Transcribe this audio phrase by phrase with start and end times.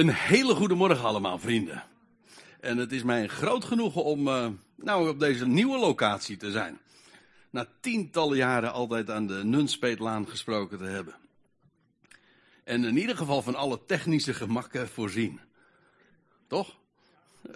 [0.00, 1.82] Een hele goede morgen allemaal, vrienden.
[2.60, 6.80] En het is mij groot genoegen om uh, nou op deze nieuwe locatie te zijn.
[7.50, 11.14] Na tientallen jaren altijd aan de Nunspeetlaan gesproken te hebben.
[12.64, 15.40] En in ieder geval van alle technische gemakken voorzien.
[16.46, 16.76] Toch?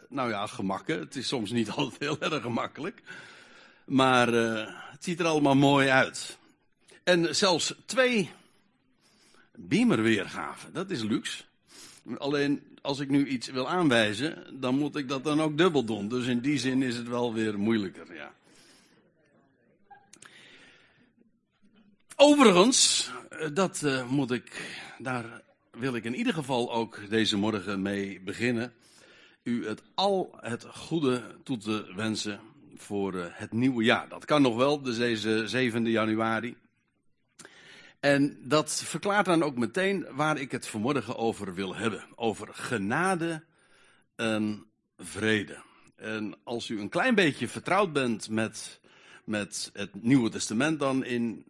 [0.08, 0.98] Nou ja, gemakken.
[0.98, 3.02] Het is soms niet altijd heel erg gemakkelijk.
[3.86, 6.38] Maar uh, het ziet er allemaal mooi uit.
[7.04, 8.30] En zelfs twee
[9.54, 10.72] beamerweergaven.
[10.72, 11.44] Dat is luxe.
[12.18, 16.08] Alleen als ik nu iets wil aanwijzen, dan moet ik dat dan ook dubbel doen.
[16.08, 18.32] Dus in die zin is het wel weer moeilijker, ja.
[22.16, 27.82] Overigens, eh, dat uh, moet ik, daar wil ik in ieder geval ook deze morgen
[27.82, 28.72] mee beginnen.
[29.42, 32.40] U het al het goede toe te wensen
[32.76, 34.08] voor uh, het nieuwe jaar.
[34.08, 36.56] Dat kan nog wel, dus deze 7e januari.
[38.04, 42.04] En dat verklaart dan ook meteen waar ik het vanmorgen over wil hebben.
[42.14, 43.44] Over genade
[44.16, 44.66] en
[44.98, 45.62] vrede.
[45.96, 48.80] En als u een klein beetje vertrouwd bent met,
[49.24, 51.44] met het Nieuwe Testament dan in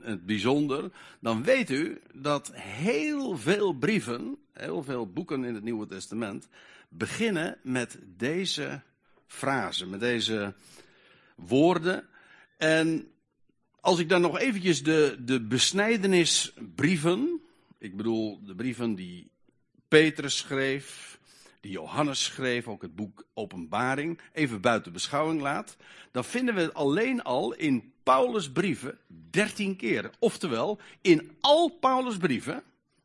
[0.00, 5.86] het bijzonder, dan weet u dat heel veel brieven, heel veel boeken in het Nieuwe
[5.86, 6.48] Testament,
[6.88, 8.80] beginnen met deze
[9.26, 10.54] frase, met deze
[11.36, 12.06] woorden.
[12.56, 13.13] En
[13.84, 17.40] als ik dan nog eventjes de, de besnijdenisbrieven,
[17.78, 19.30] ik bedoel de brieven die
[19.88, 21.18] Petrus schreef,
[21.60, 25.76] die Johannes schreef, ook het boek Openbaring, even buiten beschouwing laat,
[26.10, 28.98] dan vinden we het alleen al in Paulus' brieven
[29.30, 30.10] dertien keer.
[30.18, 32.62] Oftewel, in al Paulus' brieven,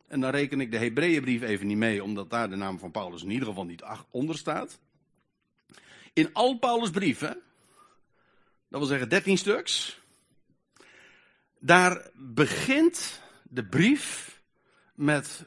[0.08, 3.23] en dan reken ik de Hebreeënbrief even niet mee, omdat daar de naam van Paulus
[3.23, 4.80] in ieder geval niet onder staat.
[6.14, 7.41] In al Paulus' brieven,
[8.69, 9.99] dat wil zeggen dertien stuks,
[11.59, 14.41] daar begint de brief
[14.95, 15.45] met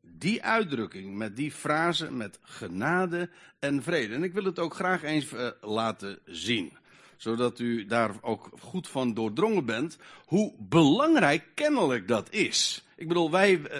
[0.00, 4.14] die uitdrukking, met die frase, met genade en vrede.
[4.14, 6.72] En ik wil het ook graag eens uh, laten zien,
[7.16, 12.84] zodat u daar ook goed van doordrongen bent, hoe belangrijk kennelijk dat is.
[12.96, 13.78] Ik bedoel, wij uh,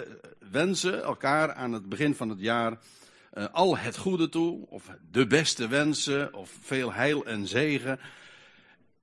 [0.51, 2.79] wensen elkaar aan het begin van het jaar
[3.33, 7.99] uh, al het goede toe, of de beste wensen, of veel heil en zegen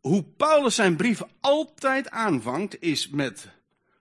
[0.09, 3.49] hoe Paulus zijn brief altijd aanvangt, is met.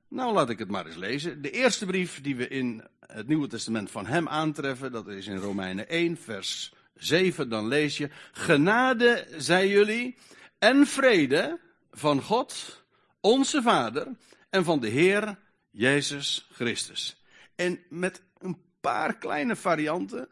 [0.08, 1.42] Nou, laat ik het maar eens lezen.
[1.42, 5.38] De eerste brief die we in het Nieuwe Testament van hem aantreffen, dat is in
[5.38, 7.50] Romeinen 1, vers 7.
[7.50, 10.18] Dan lees je: Genade zij jullie
[10.60, 11.60] en vrede
[11.92, 12.84] van God,
[13.22, 14.08] onze Vader,
[14.50, 15.38] en van de Heer
[15.72, 17.24] Jezus Christus.
[17.56, 20.30] En met een paar kleine varianten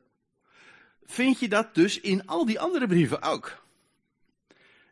[1.03, 3.60] vind je dat dus in al die andere brieven ook.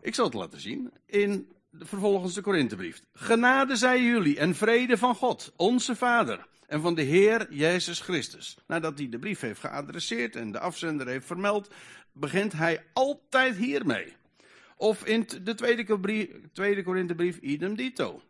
[0.01, 3.01] Ik zal het laten zien in de, vervolgens de Korinthebrief.
[3.13, 8.57] Genade zij jullie en vrede van God, onze Vader, en van de Heer Jezus Christus.
[8.67, 11.69] Nadat hij de brief heeft geadresseerd en de afzender heeft vermeld,
[12.13, 14.13] begint hij altijd hiermee.
[14.77, 18.21] Of in de tweede, tweede Korinthebrief, idem dito.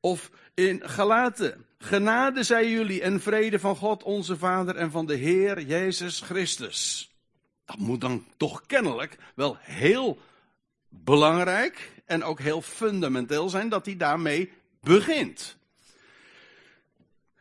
[0.00, 5.14] Of in Galaten, genade zij jullie en vrede van God onze Vader en van de
[5.14, 7.10] Heer Jezus Christus.
[7.64, 10.18] Dat moet dan toch kennelijk wel heel
[11.04, 15.56] belangrijk en ook heel fundamenteel zijn dat hij daarmee begint.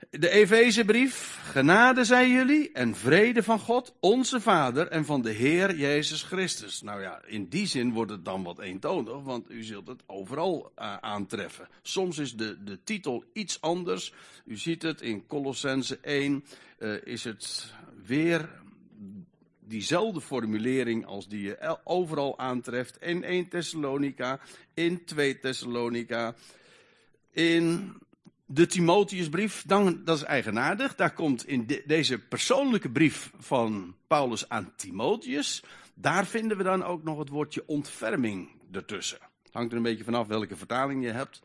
[0.10, 5.76] De Efezebrief, genade zij jullie en vrede van God, onze Vader en van de Heer
[5.76, 6.82] Jezus Christus.
[6.82, 10.72] Nou ja, in die zin wordt het dan wat eentonig, want u zult het overal
[10.80, 11.68] uh, aantreffen.
[11.82, 14.14] Soms is de, de titel iets anders.
[14.46, 16.46] U ziet het in Colossense 1,
[16.80, 17.74] uh, is het
[18.06, 18.50] weer
[19.68, 24.40] diezelfde formulering als die je overal aantreft in 1 Thessalonica,
[24.74, 26.36] in 2 Thessalonica,
[27.32, 27.94] in
[28.46, 30.96] de Timotheusbrief, dan, dat is eigenaardig.
[30.96, 36.84] Daar komt in de, deze persoonlijke brief van Paulus aan Timotheus, daar vinden we dan
[36.84, 39.20] ook nog het woordje ontferming ertussen.
[39.44, 41.42] Het hangt er een beetje vanaf welke vertaling je hebt.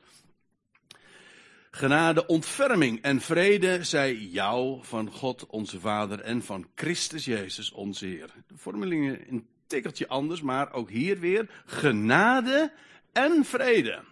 [1.71, 8.07] Genade, ontferming en vrede zij jou van God onze Vader en van Christus Jezus onze
[8.07, 8.31] Heer.
[8.47, 12.73] De formuleringen een tikkeltje anders, maar ook hier weer genade
[13.13, 14.03] en vrede.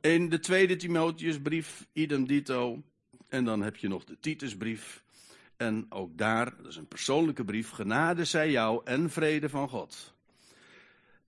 [0.00, 2.82] In de tweede Timotheusbrief, idem dito.
[3.28, 5.02] En dan heb je nog de Titusbrief.
[5.56, 10.14] En ook daar, dat is een persoonlijke brief, genade zij jou en vrede van God.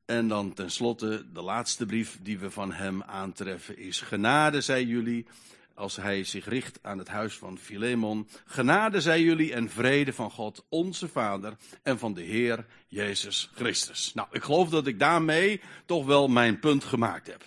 [0.05, 5.27] En dan tenslotte de laatste brief die we van hem aantreffen is genade zij jullie
[5.77, 8.29] als hij zich richt aan het huis van Filemon.
[8.45, 14.15] Genade zij jullie en vrede van God, onze Vader, en van de Heer Jezus Christus.
[14.15, 17.45] Nou, ik geloof dat ik daarmee toch wel mijn punt gemaakt heb.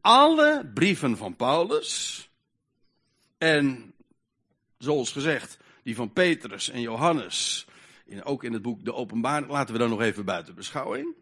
[0.00, 2.28] Alle brieven van Paulus,
[3.38, 3.94] en
[4.78, 7.66] zoals gezegd, die van Petrus en Johannes,
[8.22, 11.14] ook in het boek De Openbaring, laten we dan nog even buiten beschouwing,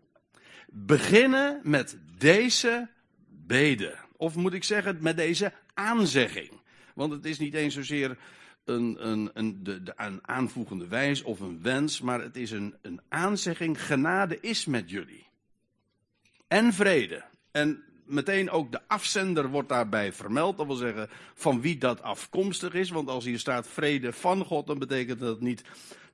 [0.71, 2.89] beginnen met deze
[3.29, 3.97] bede.
[4.17, 6.51] Of moet ik zeggen, met deze aanzegging.
[6.95, 8.19] Want het is niet eens zozeer
[8.65, 12.75] een, een, een, de, de, een aanvoegende wijs of een wens, maar het is een,
[12.83, 13.85] een aanzegging.
[13.85, 15.27] Genade is met jullie.
[16.49, 17.25] En vrede.
[17.51, 20.57] En meteen ook de afzender wordt daarbij vermeld.
[20.57, 22.91] Dat wil zeggen van wie dat afkomstig is.
[22.91, 25.63] Want als hier staat vrede van God, dan betekent dat niet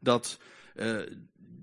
[0.00, 0.40] dat
[0.76, 1.00] uh,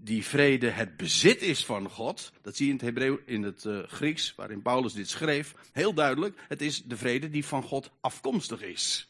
[0.04, 2.32] die vrede het bezit is van God.
[2.42, 5.56] Dat zie je in het Hebreeuw, in het uh, Grieks, waarin Paulus dit schreef.
[5.72, 9.10] Heel duidelijk, het is de vrede die van God afkomstig is.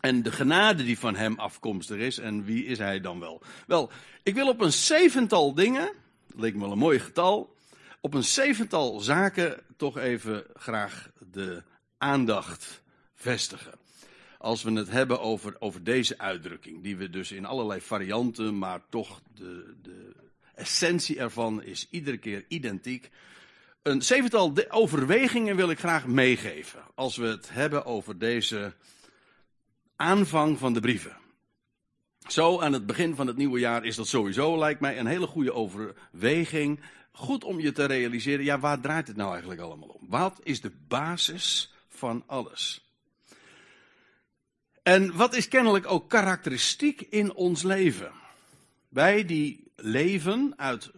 [0.00, 2.18] En de genade die van hem afkomstig is.
[2.18, 3.42] En wie is hij dan wel?
[3.66, 3.90] Wel,
[4.22, 5.92] ik wil op een zevental dingen,
[6.26, 7.54] dat leek me wel een mooi getal,
[8.00, 11.62] op een zevental zaken toch even graag de
[11.98, 12.82] aandacht
[13.14, 13.81] vestigen.
[14.42, 18.80] Als we het hebben over, over deze uitdrukking, die we dus in allerlei varianten, maar
[18.88, 20.12] toch de, de
[20.54, 23.10] essentie ervan is iedere keer identiek.
[23.82, 28.74] Een zevental overwegingen wil ik graag meegeven als we het hebben over deze
[29.96, 31.16] aanvang van de brieven.
[32.28, 35.26] Zo aan het begin van het nieuwe jaar is dat sowieso, lijkt mij, een hele
[35.26, 36.80] goede overweging.
[37.12, 40.08] Goed om je te realiseren, ja, waar draait het nou eigenlijk allemaal om?
[40.08, 42.91] Wat is de basis van alles?
[44.82, 48.12] En wat is kennelijk ook karakteristiek in ons leven?
[48.88, 50.90] Wij die leven uit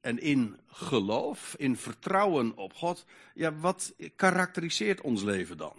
[0.00, 5.76] en in geloof, in vertrouwen op God, ja, wat karakteriseert ons leven dan?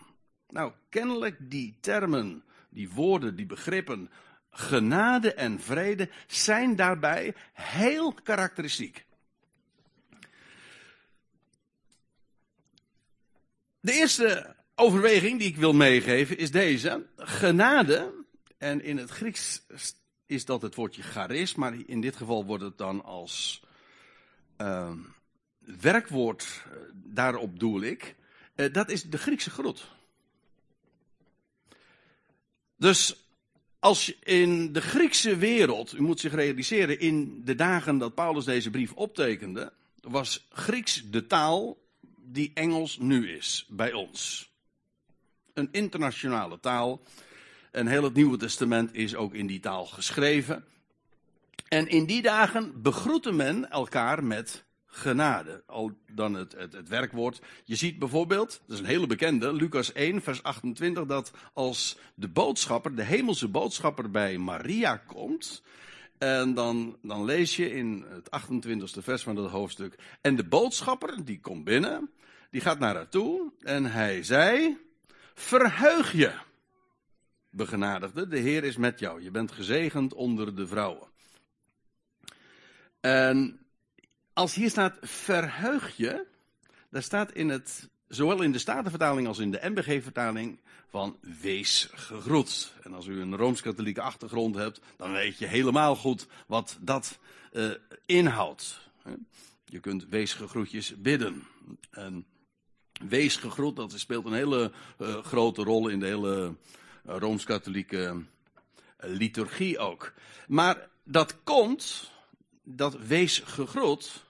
[0.50, 4.10] Nou, kennelijk die termen die woorden, die begrippen,
[4.52, 9.06] genade en vrede, zijn daarbij heel karakteristiek.
[13.80, 17.06] De eerste overweging die ik wil meegeven is deze.
[17.18, 18.14] Genade,
[18.58, 19.66] en in het Grieks
[20.26, 23.64] is dat het woordje charis, maar in dit geval wordt het dan als
[24.58, 24.92] uh,
[25.60, 28.16] werkwoord, eh, daarop doel ik.
[28.56, 29.92] Uh, dat is de Griekse groet.
[32.78, 33.28] Dus
[33.80, 38.70] als in de Griekse wereld, u moet zich realiseren, in de dagen dat Paulus deze
[38.70, 41.78] brief optekende, was Grieks de taal
[42.18, 44.53] die Engels nu is bij ons.
[45.54, 47.02] Een internationale taal.
[47.72, 50.66] En heel het Nieuwe Testament is ook in die taal geschreven.
[51.68, 55.64] En in die dagen begroette men elkaar met genade.
[55.66, 57.42] Al dan het, het, het, werkwoord.
[57.64, 62.28] Je ziet bijvoorbeeld, dat is een hele bekende, Lucas 1, vers 28, dat als de
[62.28, 65.64] boodschapper, de hemelse boodschapper bij Maria komt.
[66.18, 69.96] En dan, dan lees je in het 28e vers van dat hoofdstuk.
[70.22, 72.10] En de boodschapper, die komt binnen,
[72.50, 73.52] die gaat naar haar toe.
[73.62, 74.78] En hij zei:
[75.34, 76.34] Verheug je,
[77.50, 79.22] begenadigde, de Heer is met jou.
[79.22, 81.08] Je bent gezegend onder de vrouwen.
[83.00, 83.60] En
[84.34, 86.26] als hier staat verheug je,
[86.90, 92.74] daar staat in het, zowel in de Statenvertaling als in de MBG-vertaling van wees gegroet.
[92.84, 97.20] En als u een Rooms-Katholieke achtergrond hebt, dan weet je helemaal goed wat dat
[97.52, 97.72] uh,
[98.06, 98.80] inhoudt.
[99.66, 101.44] Je kunt wees gegroetjes bidden.
[101.92, 102.26] En
[103.10, 106.56] wees gegroet, dat speelt een hele uh, grote rol in de hele
[107.08, 108.24] uh, Rooms-Katholieke
[108.98, 110.14] liturgie ook.
[110.48, 112.12] Maar dat komt
[112.64, 114.26] dat wees gegroet,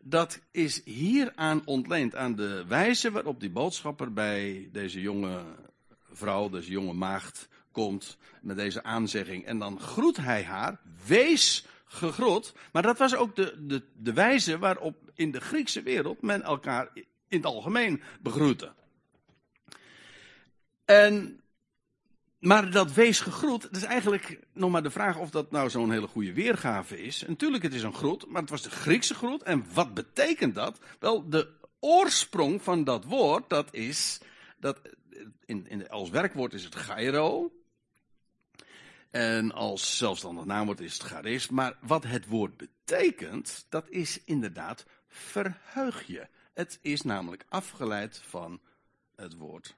[0.00, 5.42] dat is hieraan ontleend, aan de wijze waarop die boodschapper bij deze jonge
[6.12, 9.44] vrouw, deze jonge maagd, komt met deze aanzegging.
[9.44, 12.54] En dan groet hij haar, wees gegroet.
[12.72, 16.90] Maar dat was ook de, de, de wijze waarop in de Griekse wereld men elkaar
[17.34, 18.72] in het algemeen begroette.
[20.84, 21.44] En
[22.44, 25.90] maar dat wees gegroet, dat is eigenlijk nog maar de vraag of dat nou zo'n
[25.90, 27.24] hele goede weergave is.
[27.26, 29.42] Natuurlijk, het is een groet, maar het was de Griekse groet.
[29.42, 30.78] En wat betekent dat?
[30.98, 31.48] Wel, de
[31.80, 34.20] oorsprong van dat woord, dat is,
[34.60, 34.80] dat,
[35.44, 37.52] in, in, als werkwoord is het gairo.
[39.10, 41.48] En als zelfstandig naamwoord is het charis.
[41.48, 46.26] Maar wat het woord betekent, dat is inderdaad verheug je.
[46.54, 48.60] Het is namelijk afgeleid van
[49.16, 49.76] het woord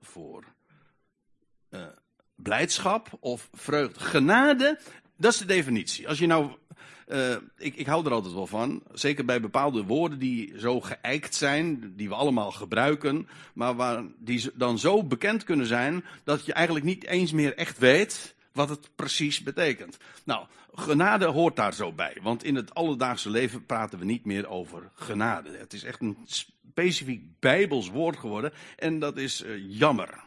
[0.00, 0.44] voor
[1.70, 1.86] uh,
[2.34, 4.00] blijdschap of vreugde.
[4.00, 4.80] Genade,
[5.16, 6.08] dat is de definitie.
[6.08, 6.52] Als je nou,
[7.08, 11.34] uh, ik, ik hou er altijd wel van, zeker bij bepaalde woorden die zo geëikt
[11.34, 16.52] zijn, die we allemaal gebruiken, maar waar, die dan zo bekend kunnen zijn dat je
[16.52, 19.96] eigenlijk niet eens meer echt weet wat het precies betekent.
[20.24, 24.48] Nou, genade hoort daar zo bij, want in het alledaagse leven praten we niet meer
[24.48, 25.56] over genade.
[25.56, 30.20] Het is echt een specifiek bijbels woord geworden en dat is uh, jammer.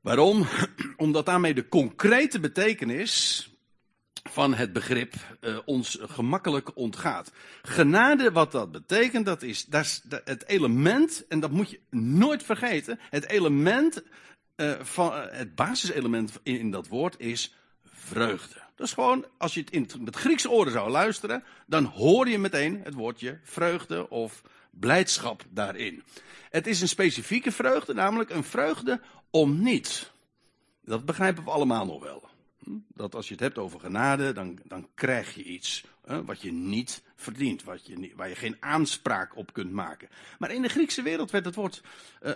[0.00, 0.46] Waarom?
[0.96, 3.48] Omdat daarmee de concrete betekenis
[4.30, 7.32] van het begrip uh, ons gemakkelijk ontgaat.
[7.62, 12.42] Genade, wat dat betekent, dat is, dat is het element, en dat moet je nooit
[12.42, 14.02] vergeten, het element,
[14.56, 18.62] uh, van, uh, het basiselement in, dat woord is vreugde.
[18.74, 22.38] Dat is gewoon, als je het in het Griekse oren zou luisteren, dan hoor je
[22.38, 26.02] meteen het woordje vreugde of blijdschap daarin.
[26.50, 30.12] Het is een specifieke vreugde, namelijk een vreugde om niets.
[30.84, 32.28] Dat begrijpen we allemaal nog wel.
[32.94, 36.52] Dat als je het hebt over genade, dan, dan krijg je iets hè, wat je
[36.52, 40.08] niet verdient, wat je, waar je geen aanspraak op kunt maken.
[40.38, 41.82] Maar in de Griekse wereld werd het woord
[42.22, 42.32] uh,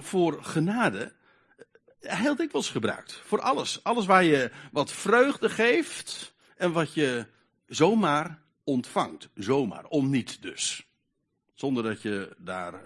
[0.00, 1.12] voor genade
[2.00, 3.12] heel dikwijls gebruikt.
[3.12, 3.84] Voor alles.
[3.84, 7.26] Alles waar je wat vreugde geeft en wat je
[7.66, 9.28] zomaar ontvangt.
[9.34, 10.86] Zomaar, om niet dus.
[11.54, 12.80] Zonder dat je daar uh,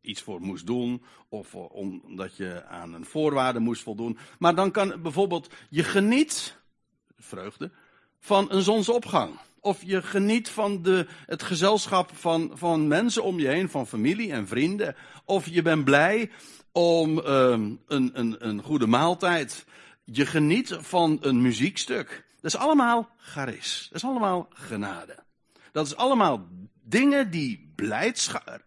[0.00, 4.18] iets voor moest doen of omdat je aan een voorwaarde moest voldoen.
[4.38, 6.56] Maar dan kan bijvoorbeeld je geniet,
[7.18, 7.70] vreugde,
[8.20, 9.38] van een zonsopgang.
[9.60, 14.32] Of je geniet van de, het gezelschap van, van mensen om je heen, van familie
[14.32, 14.96] en vrienden.
[15.24, 16.30] Of je bent blij
[16.72, 19.64] om um, een, een, een goede maaltijd.
[20.04, 22.26] Je geniet van een muziekstuk.
[22.40, 23.86] Dat is allemaal charis.
[23.90, 25.16] Dat is allemaal genade.
[25.72, 26.48] Dat is allemaal
[26.82, 28.64] dingen die blijdschap,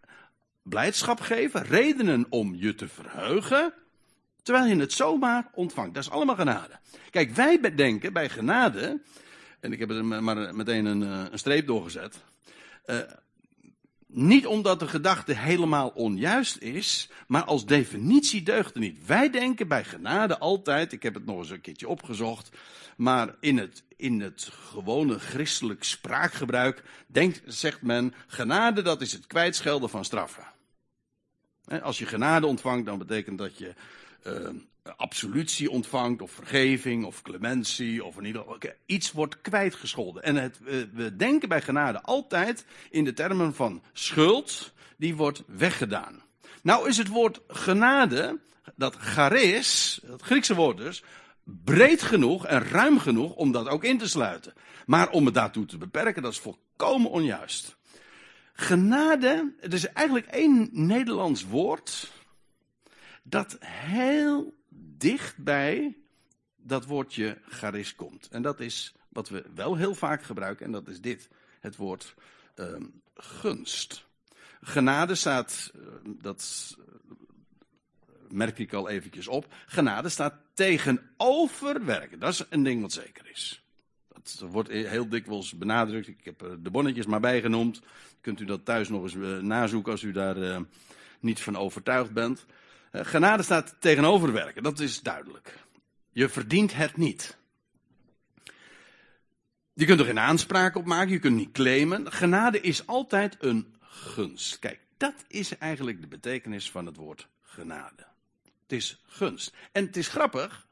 [0.64, 3.74] blijdschap geven, redenen om je te verheugen,
[4.44, 5.94] terwijl je het zomaar ontvangt.
[5.94, 6.80] Dat is allemaal genade.
[7.10, 9.02] Kijk, wij bedenken bij genade,
[9.62, 12.24] en ik heb er maar meteen een, eh, een streep doorgezet,
[12.86, 13.00] uh,
[14.08, 19.06] niet omdat de gedachte helemaal onjuist is, maar als definitie deugt het niet.
[19.06, 22.50] Wij denken bij genade altijd, ik heb het nog eens een keertje opgezocht,
[22.98, 29.28] maar in het, in het gewone christelijk spraakgebruik denkt, zegt men, genade dat is het
[29.28, 30.44] kwijtschelden van straffen.
[31.82, 33.74] Als je genade ontvangt, dan betekent dat je
[34.28, 34.50] uh,
[34.84, 40.24] absolutie ontvangt, of vergeving, of clementie, of in ieder geval iets wordt kwijtgescholden.
[40.24, 40.60] En het,
[40.94, 46.22] we denken bij genade altijd in de termen van schuld, die wordt weggedaan.
[46.64, 48.40] Nou is het woord genade,
[48.76, 51.04] dat charis, het Griekse woord dus,
[51.44, 54.54] breed genoeg en ruim genoeg om dat ook in te sluiten.
[54.86, 57.78] Maar om het daartoe te beperken, dat is volkomen onjuist.
[58.54, 62.12] Genade, het is eigenlijk één Nederlands woord
[63.24, 64.54] dat heel
[64.98, 65.98] dicht bij
[66.56, 68.28] dat woordje charis komt.
[68.28, 72.16] En dat is wat we wel heel vaak gebruiken, en dat is dit, het woord
[72.56, 72.66] uh,
[73.16, 74.06] gunst.
[74.62, 76.76] Genade staat, uh, dat
[78.30, 82.20] merk ik al eventjes op, genade staat tegenover werken.
[82.20, 83.66] Dat is een ding wat zeker is.
[84.08, 86.08] Dat wordt heel dikwijls benadrukt.
[86.08, 87.82] Ik heb de bonnetjes maar bijgenoemd.
[88.22, 90.60] Kunt u dat thuis nog eens uh, nazoeken als u daar uh,
[91.20, 92.46] niet van overtuigd bent.
[92.92, 95.58] Uh, genade staat tegenover werken, dat is duidelijk.
[96.12, 97.38] Je verdient het niet.
[99.74, 102.12] Je kunt er geen aanspraak op maken, je kunt niet claimen.
[102.12, 104.60] Genade is altijd een gunst.
[104.60, 108.06] Kijk, dat is eigenlijk de betekenis van het woord genade.
[108.44, 109.54] Het is gunst.
[109.72, 110.68] En het is grappig,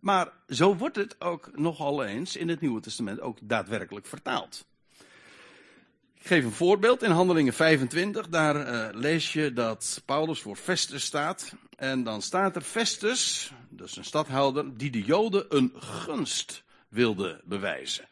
[0.00, 4.66] maar zo wordt het ook nogal eens in het Nieuwe Testament ook daadwerkelijk vertaald.
[6.24, 8.28] Ik geef een voorbeeld in Handelingen 25.
[8.28, 11.54] Daar uh, lees je dat Paulus voor Festus staat.
[11.76, 18.08] En dan staat er Festus, dus een stadhouder, die de Joden een gunst wilde bewijzen.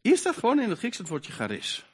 [0.00, 1.84] Hier staat gewoon in het Grieks het woordje charis.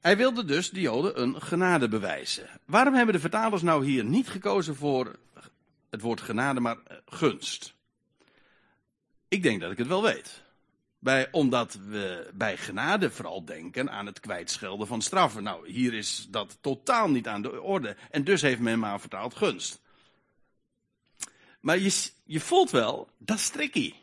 [0.00, 2.48] Hij wilde dus de Joden een genade bewijzen.
[2.64, 5.16] Waarom hebben de vertalers nou hier niet gekozen voor
[5.90, 7.74] het woord genade, maar eh, gunst?
[9.28, 10.42] Ik denk dat ik het wel weet.
[11.30, 15.42] Omdat we bij genade vooral denken aan het kwijtschelden van straffen.
[15.42, 17.96] Nou, hier is dat totaal niet aan de orde.
[18.10, 19.80] En dus heeft men maar vertaald gunst.
[21.60, 23.94] Maar je, je voelt wel, dat is tricky.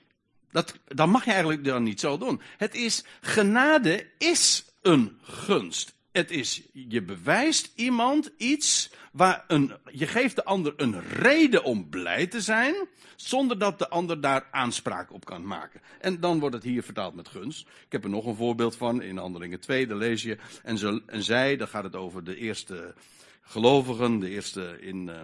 [0.51, 2.41] Dat, dat mag je eigenlijk dan niet zo doen.
[2.57, 5.93] Het is, genade is een gunst.
[6.11, 11.89] Het is, je bewijst iemand iets waar een, je geeft de ander een reden om
[11.89, 12.75] blij te zijn,
[13.15, 15.81] zonder dat de ander daar aanspraak op kan maken.
[15.99, 17.67] En dan wordt het hier vertaald met gunst.
[17.85, 21.01] Ik heb er nog een voorbeeld van, in Handelingen 2, daar lees je, en, ze,
[21.05, 22.93] en zij, daar gaat het over de eerste
[23.41, 25.21] gelovigen, de eerste in, uh,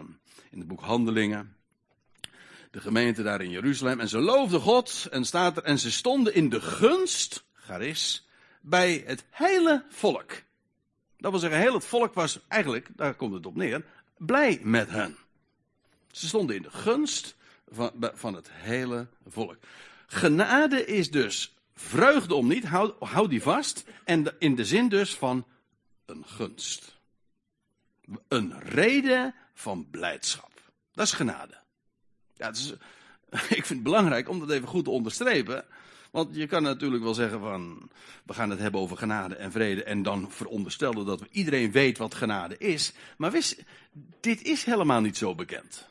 [0.51, 1.55] in het boek Handelingen.
[2.71, 3.99] De gemeente daar in Jeruzalem.
[3.99, 8.27] En ze loofden God, en staat er, en ze stonden in de gunst, charis,
[8.61, 10.43] bij het hele volk.
[11.17, 13.85] Dat wil zeggen, heel het volk was eigenlijk, daar komt het op neer,
[14.17, 15.17] blij met hen.
[16.11, 17.35] Ze stonden in de gunst
[17.67, 19.57] van, van het hele volk.
[20.07, 23.85] Genade is dus vreugde om niet, hou, die vast.
[24.03, 25.45] En in de zin dus van
[26.05, 26.99] een gunst.
[28.27, 30.51] Een reden van blijdschap.
[30.93, 31.57] Dat is genade.
[32.33, 32.73] Ja, is,
[33.31, 35.65] ik vind het belangrijk om dat even goed te onderstrepen.
[36.15, 37.89] Want je kan natuurlijk wel zeggen van,
[38.25, 42.15] we gaan het hebben over genade en vrede en dan veronderstellen dat iedereen weet wat
[42.15, 42.93] genade is.
[43.17, 43.63] Maar wist,
[44.19, 45.87] dit is helemaal niet zo bekend.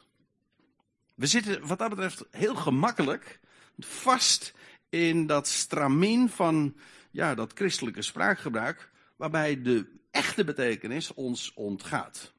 [1.14, 3.40] We zitten wat dat betreft heel gemakkelijk
[3.78, 4.54] vast
[4.88, 6.76] in dat stramien van
[7.10, 12.33] ja, dat christelijke spraakgebruik, waarbij de echte betekenis ons ontgaat.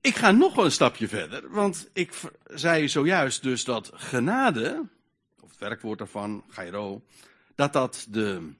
[0.00, 2.12] Ik ga nog een stapje verder, want ik
[2.46, 4.86] zei zojuist dus dat genade,
[5.40, 7.02] of het werkwoord daarvan, gairo,
[7.54, 8.52] dat dat de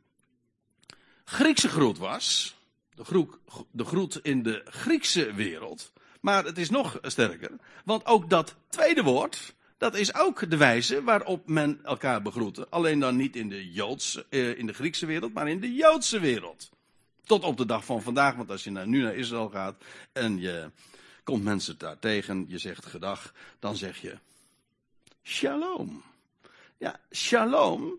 [1.25, 2.57] Griekse groet was.
[2.95, 3.39] De, groet,
[3.71, 5.93] de groet in de Griekse wereld.
[6.21, 7.51] Maar het is nog sterker,
[7.85, 12.67] want ook dat tweede woord, dat is ook de wijze waarop men elkaar begroette.
[12.69, 16.21] Alleen dan niet in de, Joodse, eh, in de Griekse wereld, maar in de Joodse
[16.21, 16.71] wereld.
[17.25, 19.77] Tot op de dag van vandaag, want als je nu naar Israël gaat
[20.13, 20.71] en je
[21.29, 24.19] komt mensen daar tegen, je zegt gedag, dan zeg je
[25.23, 26.03] shalom.
[26.79, 27.99] Ja, shalom,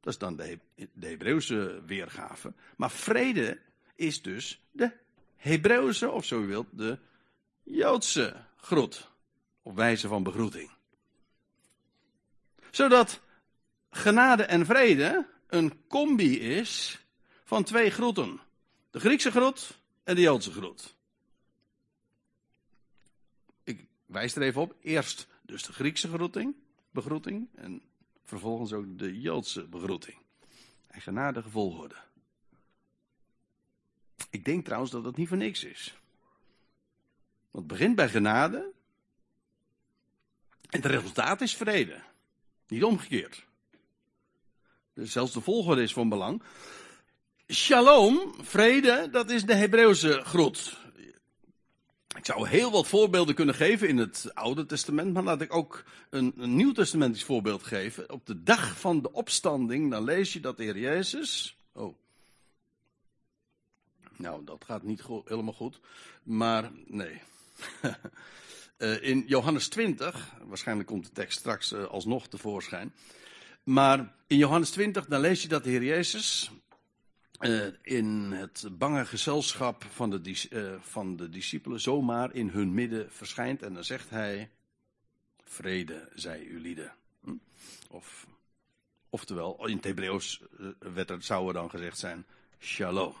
[0.00, 0.58] dat is dan de,
[0.92, 2.52] de Hebreeuwse weergave.
[2.76, 3.58] Maar vrede
[3.94, 4.92] is dus de
[5.36, 6.98] Hebreeuwse, of zo u wilt, de
[7.62, 9.10] Joodse groet.
[9.62, 10.70] Of wijze van begroeting.
[12.70, 13.20] Zodat
[13.90, 16.98] genade en vrede een combi is
[17.44, 18.40] van twee groeten.
[18.90, 20.96] De Griekse groet en de Joodse groet.
[24.08, 24.74] Ik wijs er even op.
[24.80, 26.54] Eerst dus de Griekse groeting,
[26.90, 27.82] begroeting en
[28.24, 30.16] vervolgens ook de Joodse begroeting.
[30.86, 31.94] En genadige volgorde.
[34.30, 35.98] Ik denk trouwens dat dat niet voor niks is.
[37.50, 38.72] Want het begint bij genade.
[40.68, 42.02] En het resultaat is vrede.
[42.68, 43.46] Niet omgekeerd.
[44.94, 46.42] Dus zelfs de volgorde is van belang.
[47.48, 50.87] Shalom, vrede, dat is de Hebreeuwse groet.
[52.18, 55.84] Ik zou heel wat voorbeelden kunnen geven in het Oude Testament, maar laat ik ook
[56.10, 58.12] een, een Nieuw Testamentisch voorbeeld geven.
[58.12, 61.56] Op de dag van de opstanding, dan lees je dat de Heer Jezus.
[61.72, 61.96] Oh.
[64.16, 65.80] Nou, dat gaat niet helemaal goed.
[66.22, 67.20] Maar nee.
[68.78, 72.94] Eh, in Johannes 20, waarschijnlijk komt de tekst straks uh, alsnog tevoorschijn.
[73.62, 76.50] Maar in Johannes 20, dan lees je dat de Heer Jezus
[77.40, 83.62] uh, in het bange gezelschap van de, van de discipelen zomaar in hun midden verschijnt.
[83.62, 84.50] En dan zegt hij,
[85.44, 86.94] vrede zij u lieden.
[87.20, 87.34] Hm?
[87.90, 88.26] Of,
[89.10, 90.42] oftewel, in het Hebreeuws
[91.18, 92.26] zou er dan gezegd zijn,
[92.58, 93.14] shalom.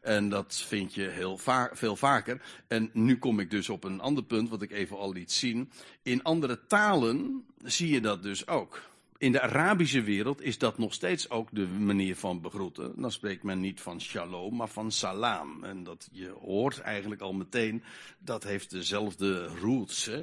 [0.00, 1.38] En dat vind je heel
[1.72, 2.42] veel vaker.
[2.66, 5.72] En nu kom ik dus op een ander punt, wat ik even al liet zien.
[6.02, 8.91] In andere talen zie je dat dus ook.
[9.22, 13.00] In de Arabische wereld is dat nog steeds ook de manier van begroeten.
[13.00, 15.64] Dan spreekt men niet van shalom, maar van salam.
[15.64, 17.82] En dat je hoort eigenlijk al meteen,
[18.18, 20.04] dat heeft dezelfde roots.
[20.04, 20.22] Hè?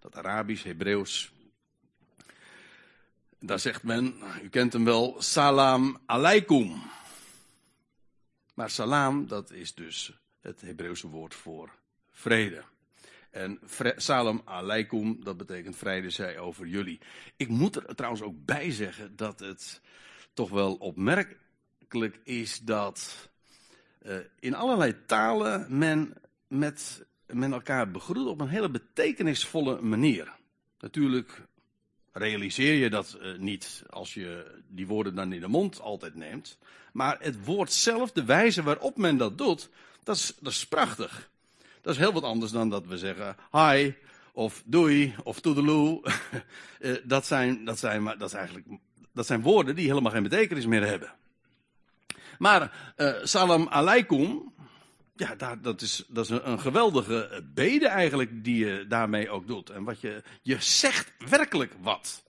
[0.00, 1.32] Dat Arabisch, Hebreeuws.
[3.38, 6.82] Daar zegt men, u kent hem wel, salam alaikum.
[8.54, 11.74] Maar salam, dat is dus het Hebreeuwse woord voor
[12.10, 12.64] vrede.
[13.32, 13.58] En
[13.96, 17.00] salam aleikum, dat betekent vrede zij over jullie.
[17.36, 19.80] Ik moet er trouwens ook bij zeggen dat het
[20.32, 23.28] toch wel opmerkelijk is dat
[24.02, 26.14] uh, in allerlei talen men
[26.48, 30.32] met men elkaar begroet op een hele betekenisvolle manier.
[30.78, 31.42] Natuurlijk
[32.12, 36.58] realiseer je dat uh, niet als je die woorden dan in de mond altijd neemt.
[36.92, 39.70] Maar het woord zelf, de wijze waarop men dat doet,
[40.02, 41.30] dat is, dat is prachtig.
[41.82, 43.92] Dat is heel wat anders dan dat we zeggen hi
[44.32, 46.02] of doei of toedeloe.
[46.80, 48.66] uh, dat, zijn, dat, zijn, dat, is eigenlijk,
[49.12, 51.14] dat zijn woorden die helemaal geen betekenis meer hebben.
[52.38, 54.52] Maar uh, salam aleikum,
[55.16, 59.70] ja, daar, dat is, dat is een, geweldige bede eigenlijk die je daarmee ook doet.
[59.70, 62.24] En wat je, je zegt werkelijk wat.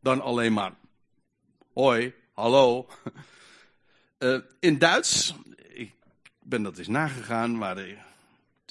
[0.00, 0.72] Dan alleen maar
[1.72, 2.88] hoi, hallo.
[4.18, 5.34] Uh, in Duits,
[5.68, 5.94] ik
[6.40, 7.78] ben dat eens nagegaan, maar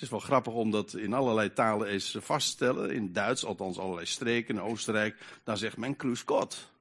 [0.02, 2.92] het is wel grappig om dat in allerlei talen eens vast te stellen.
[2.92, 6.72] In Duits, althans allerlei streken, in Oostenrijk, dan zegt men Kruis God.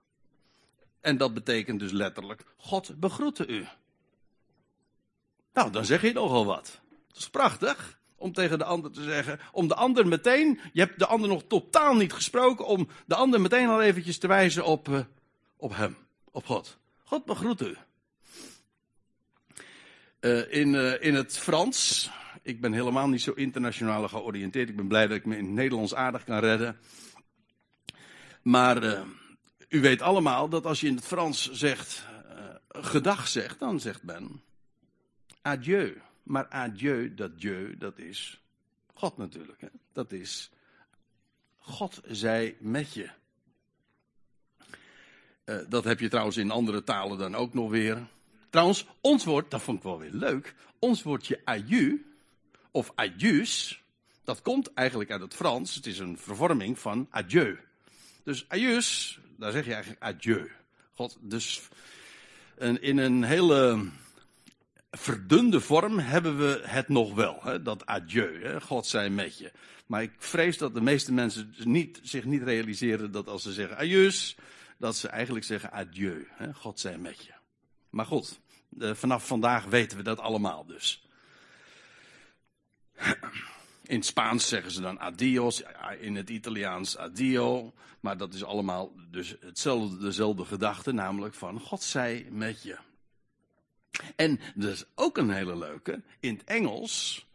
[1.00, 3.66] En dat betekent dus letterlijk, God begroette u.
[5.52, 6.80] Nou, dan zeg je nogal wat.
[7.08, 10.98] Dat is prachtig om tegen de ander te zeggen, om de ander meteen, je hebt
[10.98, 14.88] de ander nog totaal niet gesproken, om de ander meteen al eventjes te wijzen op,
[14.88, 15.00] uh,
[15.56, 15.96] op hem,
[16.30, 16.78] op God.
[17.04, 17.76] God begroet u.
[20.20, 22.10] Uh, in, uh, in het Frans,
[22.42, 25.54] ik ben helemaal niet zo internationaal georiënteerd, ik ben blij dat ik me in het
[25.54, 26.76] Nederlands aardig kan redden.
[28.42, 29.04] Maar
[29.68, 32.06] u weet allemaal dat als je in het Frans zegt,
[32.68, 34.42] gedag zegt, dan zegt men
[35.42, 36.00] adieu.
[36.22, 38.42] Maar adieu, dat dieu, dat is
[38.94, 39.60] God natuurlijk.
[39.60, 39.68] Hè?
[39.92, 40.50] Dat is
[41.58, 43.10] God zij met je.
[45.44, 48.06] Uh, dat heb je trouwens in andere talen dan ook nog weer.
[48.50, 50.54] Trouwens, ons woord, dat vond ik wel weer leuk.
[50.78, 52.04] Ons woordje aju,
[52.70, 53.82] of adieux,
[54.24, 55.74] dat komt eigenlijk uit het Frans.
[55.74, 57.58] Het is een vervorming van adieu.
[58.24, 60.50] Dus adieux, daar zeg je eigenlijk adieu.
[60.94, 61.60] God, dus
[62.80, 63.88] in een hele
[64.90, 67.38] verdunde vorm hebben we het nog wel.
[67.42, 67.62] Hè?
[67.62, 68.60] Dat adieu, hè?
[68.60, 69.52] God zij met je.
[69.86, 73.76] Maar ik vrees dat de meeste mensen niet, zich niet realiseren dat als ze zeggen
[73.76, 74.36] adieux,
[74.78, 76.28] dat ze eigenlijk zeggen adieu.
[76.30, 76.54] Hè?
[76.54, 77.32] God zij met je.
[77.90, 78.40] Maar goed,
[78.78, 81.08] vanaf vandaag weten we dat allemaal dus.
[83.82, 85.62] In het Spaans zeggen ze dan adios,
[86.00, 87.72] in het Italiaans adio.
[88.00, 92.78] Maar dat is allemaal dus hetzelfde, dezelfde gedachte, namelijk van God zij met je.
[94.16, 96.02] En dat is ook een hele leuke.
[96.20, 97.26] In het Engels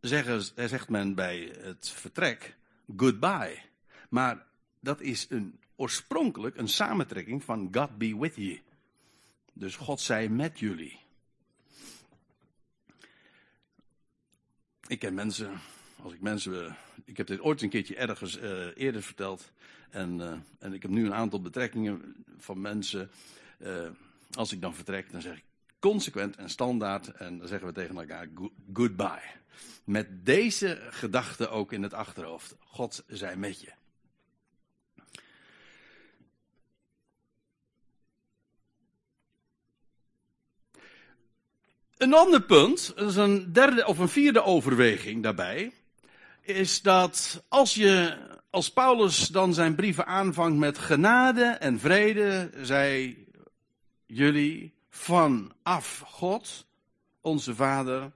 [0.00, 2.56] zeggen, zegt men bij het vertrek
[2.96, 3.58] goodbye.
[4.08, 4.46] Maar
[4.80, 8.60] dat is een, oorspronkelijk een samentrekking van God be with you.
[9.52, 11.01] Dus God zij met jullie.
[14.92, 15.60] Ik ken mensen,
[16.02, 19.52] als ik mensen, ik heb dit ooit een keertje ergens uh, eerder verteld.
[19.90, 23.10] En, uh, en ik heb nu een aantal betrekkingen van mensen.
[23.58, 23.88] Uh,
[24.32, 25.44] als ik dan vertrek, dan zeg ik
[25.78, 27.08] consequent en standaard.
[27.08, 28.28] En dan zeggen we tegen elkaar
[28.72, 29.30] goodbye.
[29.84, 32.56] Met deze gedachte ook in het achterhoofd.
[32.60, 33.72] God zij met je.
[42.02, 45.72] Een ander punt, dat is een derde of een vierde overweging daarbij,
[46.40, 48.18] is dat als je,
[48.50, 53.18] als Paulus dan zijn brieven aanvangt met genade en vrede, zij
[54.06, 56.66] jullie vanaf God,
[57.20, 58.12] onze Vader,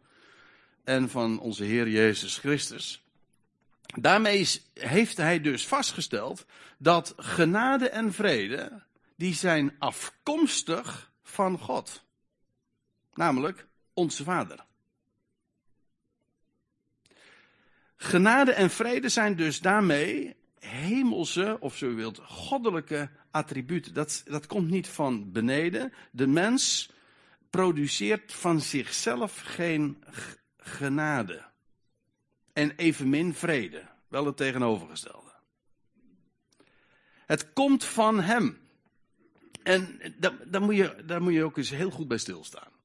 [0.84, 3.02] en van onze Heer Jezus Christus.
[3.94, 6.46] Daarmee heeft hij dus vastgesteld
[6.78, 8.82] dat genade en vrede,
[9.16, 12.04] die zijn afkomstig van God.
[13.14, 14.64] Namelijk onze Vader.
[17.96, 23.94] Genade en vrede zijn dus daarmee hemelse, of zo u wilt, goddelijke attributen.
[23.94, 25.92] Dat, dat komt niet van beneden.
[26.10, 26.90] De mens
[27.50, 30.04] produceert van zichzelf geen
[30.56, 31.44] genade.
[32.52, 33.82] En evenmin vrede.
[34.08, 35.32] Wel het tegenovergestelde.
[37.26, 38.58] Het komt van hem.
[39.62, 40.00] En
[40.46, 42.75] daar, moet je, daar moet je ook eens heel goed bij stilstaan.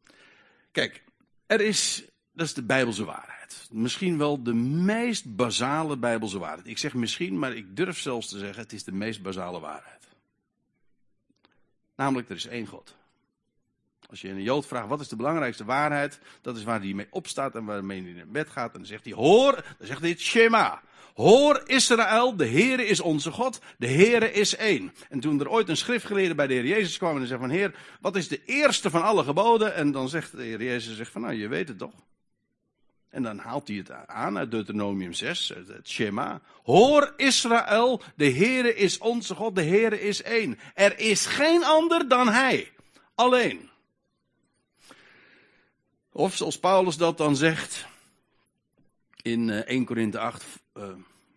[0.72, 1.04] Kijk,
[1.46, 3.68] er is, dat is de Bijbelse waarheid.
[3.72, 6.68] Misschien wel de meest basale Bijbelse waarheid.
[6.68, 10.08] Ik zeg misschien, maar ik durf zelfs te zeggen, het is de meest basale waarheid.
[11.96, 12.96] Namelijk, er is één God.
[14.10, 16.20] Als je een Jood vraagt, wat is de belangrijkste waarheid?
[16.42, 18.72] Dat is waar hij mee opstaat en waarmee hij naar bed gaat.
[18.72, 20.82] En dan zegt hij, hoor, dan zegt hij het Shema.
[21.14, 24.94] Hoor Israël, de Heere is onze God, de Heere is één.
[25.10, 27.76] En toen er ooit een schriftgeleerde bij de Heer Jezus kwam en zei van Heer,
[28.02, 29.76] wat is de eerste van alle geboden?
[29.76, 31.94] En dan zegt de Heer Jezus zegt van nou, je weet het toch.
[33.10, 36.42] En dan haalt hij het aan uit Deuteronomium 6, het Shema.
[36.64, 40.60] Hoor Israël, de Heere is onze God, de Heere is één.
[40.74, 42.72] Er is geen ander dan Hij.
[43.16, 43.70] Alleen.
[46.12, 47.86] Of zoals Paulus dat dan zegt
[49.22, 50.46] in 1 eh, Korinthe 8,
[50.82, 50.94] eh,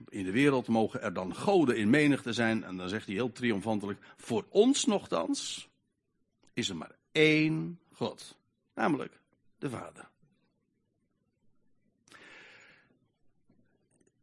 [0.09, 2.64] in de wereld mogen er dan goden in menigte zijn.
[2.64, 5.68] En dan zegt hij heel triomfantelijk, voor ons nogthans
[6.52, 8.38] is er maar één God.
[8.74, 9.20] Namelijk
[9.59, 10.09] de Vader.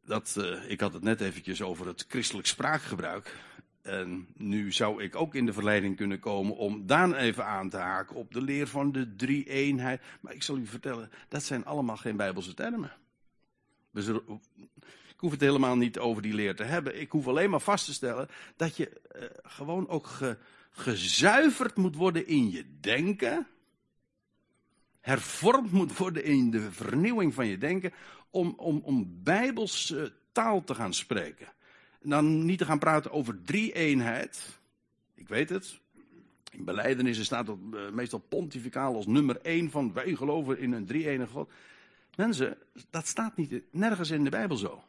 [0.05, 3.35] Dat, uh, ik had het net eventjes over het christelijk spraakgebruik.
[3.81, 7.77] En nu zou ik ook in de verleiding kunnen komen om Daan even aan te
[7.77, 10.01] haken op de leer van de drie-eenheid.
[10.21, 12.91] Maar ik zal u vertellen, dat zijn allemaal geen Bijbelse termen.
[13.93, 16.99] Ik hoef het helemaal niet over die leer te hebben.
[16.99, 20.37] Ik hoef alleen maar vast te stellen dat je uh, gewoon ook ge,
[20.71, 23.47] gezuiverd moet worden in je denken.
[24.99, 27.93] Hervormd moet worden in de vernieuwing van je denken.
[28.29, 29.93] Om, om, om bijbels
[30.31, 31.47] taal te gaan spreken.
[32.01, 34.59] En dan niet te gaan praten over drie-eenheid.
[35.15, 35.79] Ik weet het.
[36.51, 40.85] In beleidenissen staat dat uh, meestal pontificaal als nummer één van wij geloven in een
[40.85, 41.51] drie-enige God.
[42.15, 42.57] Mensen,
[42.89, 44.83] dat staat niet nergens in de Bijbel zo.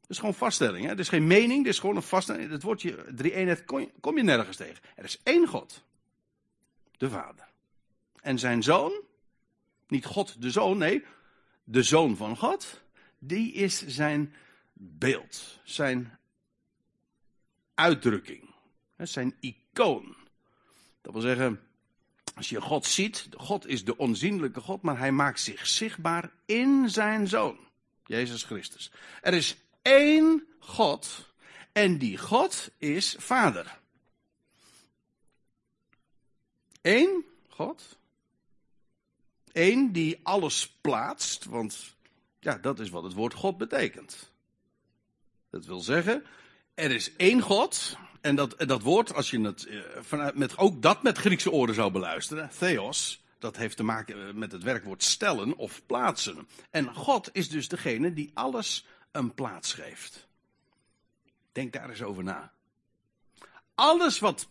[0.00, 0.86] Het is gewoon vaststelling.
[0.86, 2.50] Het is geen mening, het is gewoon een vaststelling.
[2.50, 3.64] Het woordje drie-eenheid
[4.00, 4.84] kom je nergens tegen.
[4.96, 5.84] Er is één God.
[6.96, 7.48] De Vader.
[8.20, 8.92] En zijn zoon,
[9.88, 11.04] niet God de zoon, nee,
[11.64, 12.82] de zoon van God,
[13.18, 14.34] die is zijn
[14.72, 16.18] beeld, zijn
[17.74, 18.54] uitdrukking,
[18.96, 20.16] zijn icoon.
[21.00, 21.60] Dat wil zeggen,
[22.34, 26.90] als je God ziet, God is de onzienlijke God, maar hij maakt zich zichtbaar in
[26.90, 27.58] zijn zoon,
[28.04, 28.90] Jezus Christus.
[29.20, 31.30] Er is één God
[31.72, 33.80] en die God is Vader.
[36.82, 37.98] Eén God.
[39.52, 41.94] Eén die alles plaatst, want
[42.40, 44.30] ja, dat is wat het woord God betekent.
[45.50, 46.24] Dat wil zeggen,
[46.74, 47.96] er is één God.
[48.22, 51.74] En dat, dat woord, als je het eh, vanuit, met, ook dat met Griekse oren
[51.74, 56.48] zou beluisteren, theos, dat heeft te maken eh, met het werkwoord stellen of plaatsen.
[56.70, 60.26] En God is dus degene die alles een plaats geeft.
[61.52, 62.52] Denk daar eens over na.
[63.74, 64.48] Alles wat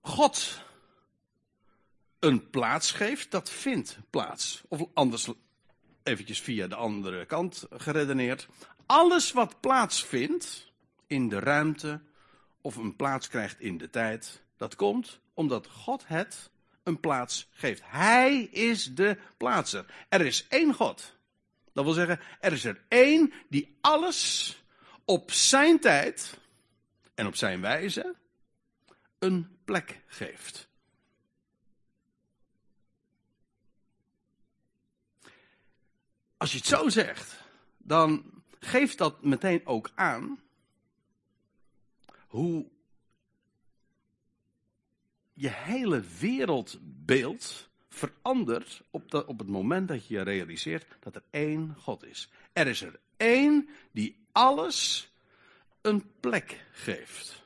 [0.00, 0.62] God
[2.18, 4.62] een plaats geeft, dat vindt plaats.
[4.68, 5.28] Of anders
[6.02, 8.48] eventjes via de andere kant geredeneerd.
[8.86, 10.72] Alles wat plaatsvindt
[11.06, 12.00] in de ruimte
[12.60, 16.50] of een plaats krijgt in de tijd, dat komt omdat God het
[16.82, 17.82] een plaats geeft.
[17.84, 20.06] Hij is de plaatser.
[20.08, 21.16] Er is één God.
[21.72, 24.56] Dat wil zeggen, er is er één die alles
[25.04, 26.38] op zijn tijd
[27.14, 28.14] en op zijn wijze
[29.18, 30.68] een plek geeft.
[36.36, 37.40] Als je het zo zegt,
[37.78, 40.40] dan geeft dat meteen ook aan
[42.34, 42.66] hoe
[45.32, 52.04] je hele wereldbeeld verandert op, op het moment dat je realiseert dat er één God
[52.04, 52.28] is.
[52.52, 55.10] Er is er één die alles
[55.80, 57.42] een plek geeft.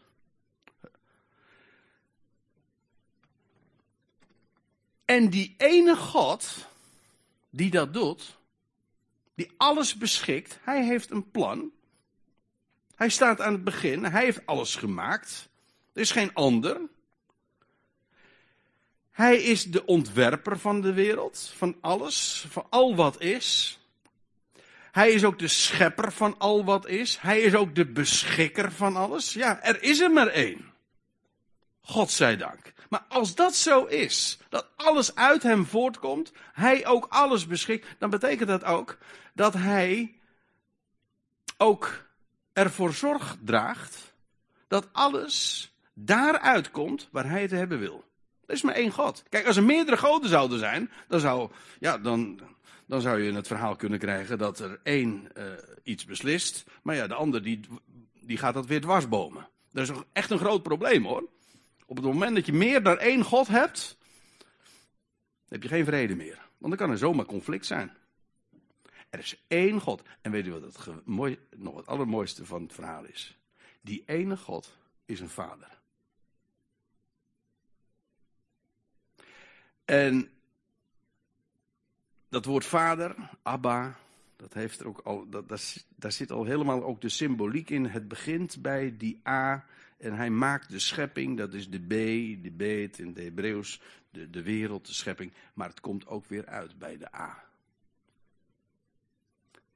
[5.05, 6.68] En die ene God
[7.51, 8.38] die dat doet,
[9.35, 11.72] die alles beschikt, hij heeft een plan.
[12.99, 15.49] Hij staat aan het begin, hij heeft alles gemaakt.
[15.93, 16.81] Er is geen ander.
[19.11, 23.79] Hij is de ontwerper van de wereld, van alles, van al wat is.
[24.93, 27.19] Hij is ook de schepper van al wat is.
[27.21, 29.33] Hij is ook de beschikker van alles.
[29.33, 30.73] Ja, er is er maar één.
[31.81, 32.73] God zij dank.
[32.89, 38.11] Maar als dat zo is, dat alles uit hem voortkomt, hij ook alles beschikt, dan
[38.11, 38.99] betekent dat ook
[39.35, 40.15] dat hij
[41.57, 42.08] ook
[42.59, 44.14] ervoor zorg draagt
[44.68, 48.05] dat alles daaruit komt waar hij het hebben wil.
[48.47, 49.23] Er is maar één God.
[49.29, 52.40] Kijk, als er meerdere goden zouden zijn, dan zou, ja, dan,
[52.87, 55.44] dan zou je het verhaal kunnen krijgen dat er één uh,
[55.83, 57.61] iets beslist, maar ja, de ander die,
[58.12, 59.49] die gaat dat weer dwarsbomen.
[59.73, 61.29] Dat is echt een groot probleem hoor.
[61.87, 63.99] Op het moment dat je meer dan één God hebt,
[65.49, 66.38] heb je geen vrede meer.
[66.59, 67.97] Want dan kan er zomaar conflict zijn.
[69.11, 70.03] Er is één God.
[70.21, 73.38] En weet u wat het, mooi, nog het allermooiste van het verhaal is?
[73.81, 75.79] Die ene God is een vader.
[79.85, 80.31] En
[82.29, 83.99] dat woord vader, Abba,
[84.37, 85.49] dat heeft er ook al, dat,
[85.97, 87.85] daar, zit al helemaal ook de symboliek in.
[87.85, 89.64] Het begint bij die A
[89.99, 91.88] en hij maakt de schepping, dat is de B,
[92.42, 95.33] de beet in het Hebreeuws, de, de wereld, de schepping.
[95.55, 97.48] Maar het komt ook weer uit bij de A.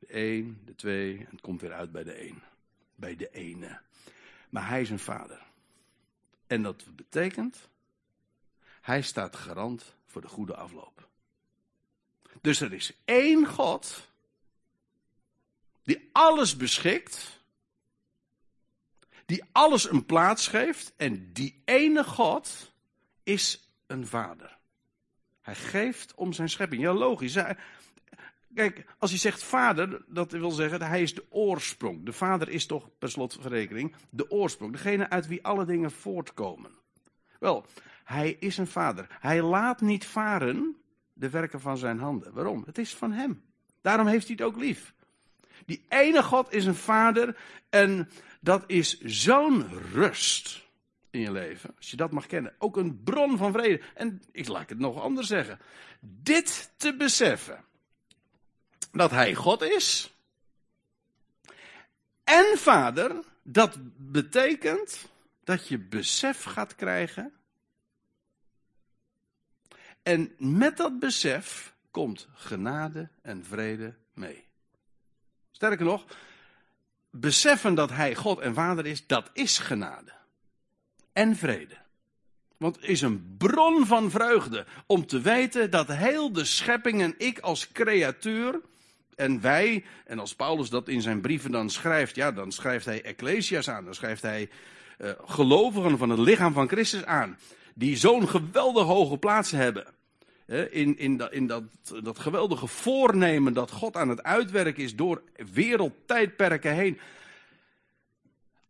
[0.02, 2.42] De 1, de 2, en het komt weer uit bij de 1.
[2.94, 3.80] Bij de ene.
[4.50, 5.42] Maar hij is een vader.
[6.46, 7.68] En dat betekent,
[8.80, 11.08] hij staat garant voor de goede afloop.
[12.40, 14.10] Dus er is één God
[15.82, 17.40] die alles beschikt,
[19.26, 22.72] die alles een plaats geeft en die ene God
[23.22, 24.58] is een vader.
[25.40, 26.82] Hij geeft om zijn schepping.
[26.82, 27.36] Ja, logisch.
[28.54, 32.04] Kijk, als hij zegt vader, dat wil zeggen, hij is de oorsprong.
[32.04, 34.72] De vader is toch, per slotverrekening, de oorsprong.
[34.72, 36.70] Degene uit wie alle dingen voortkomen.
[37.38, 37.66] Wel,
[38.04, 39.06] hij is een vader.
[39.20, 40.76] Hij laat niet varen
[41.12, 42.32] de werken van zijn handen.
[42.32, 42.62] Waarom?
[42.66, 43.42] Het is van hem.
[43.80, 44.94] Daarom heeft hij het ook lief.
[45.66, 47.36] Die ene God is een vader
[47.70, 48.08] en
[48.40, 50.68] dat is zo'n rust
[51.10, 51.74] in je leven.
[51.76, 52.54] Als je dat mag kennen.
[52.58, 53.82] Ook een bron van vrede.
[53.94, 55.58] En ik laat het nog anders zeggen.
[56.00, 57.64] Dit te beseffen.
[58.90, 60.14] Dat hij God is.
[62.24, 63.24] En vader.
[63.42, 65.08] Dat betekent
[65.44, 67.32] dat je besef gaat krijgen.
[70.02, 74.44] En met dat besef komt genade en vrede mee.
[75.50, 76.04] Sterker nog,
[77.10, 80.12] beseffen dat hij God en Vader is, dat is genade.
[81.12, 81.76] En vrede.
[82.56, 87.14] Want het is een bron van vreugde om te weten dat heel de schepping en
[87.18, 88.60] ik als creatuur
[89.14, 93.02] en wij, en als Paulus dat in zijn brieven dan schrijft, ja, dan schrijft hij
[93.02, 94.48] Ecclesia's aan, dan schrijft hij
[94.98, 97.38] uh, gelovigen van het lichaam van Christus aan.
[97.74, 99.86] die zo'n geweldig hoge plaats hebben.
[100.70, 101.62] In, in, in dat,
[102.02, 105.22] dat geweldige voornemen dat God aan het uitwerken is door
[105.52, 106.98] wereldtijdperken heen.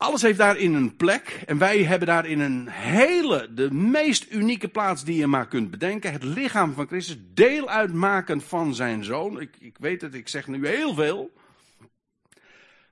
[0.03, 5.05] Alles heeft daarin een plek en wij hebben daarin een hele, de meest unieke plaats
[5.05, 6.12] die je maar kunt bedenken.
[6.12, 9.41] Het lichaam van Christus, deel uitmaken van zijn zoon.
[9.41, 11.33] Ik, ik weet het, ik zeg nu heel veel.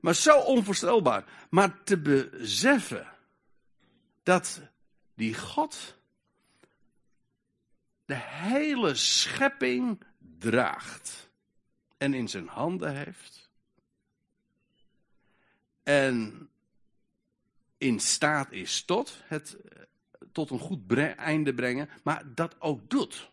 [0.00, 1.24] Maar zo onvoorstelbaar.
[1.50, 3.06] Maar te beseffen
[4.22, 4.60] dat
[5.14, 5.96] die God
[8.04, 10.04] de hele schepping
[10.38, 11.30] draagt
[11.98, 13.50] en in zijn handen heeft.
[15.82, 16.49] En
[17.80, 19.56] in staat is tot het
[20.32, 23.30] tot een goed einde brengen, maar dat ook doet.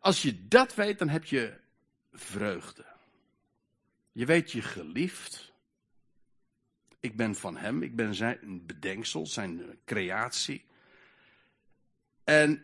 [0.00, 1.54] Als je dat weet, dan heb je
[2.12, 2.84] vreugde.
[4.12, 5.52] Je weet je geliefd.
[7.00, 10.64] Ik ben van hem, ik ben zijn bedenksel, zijn creatie.
[12.24, 12.62] En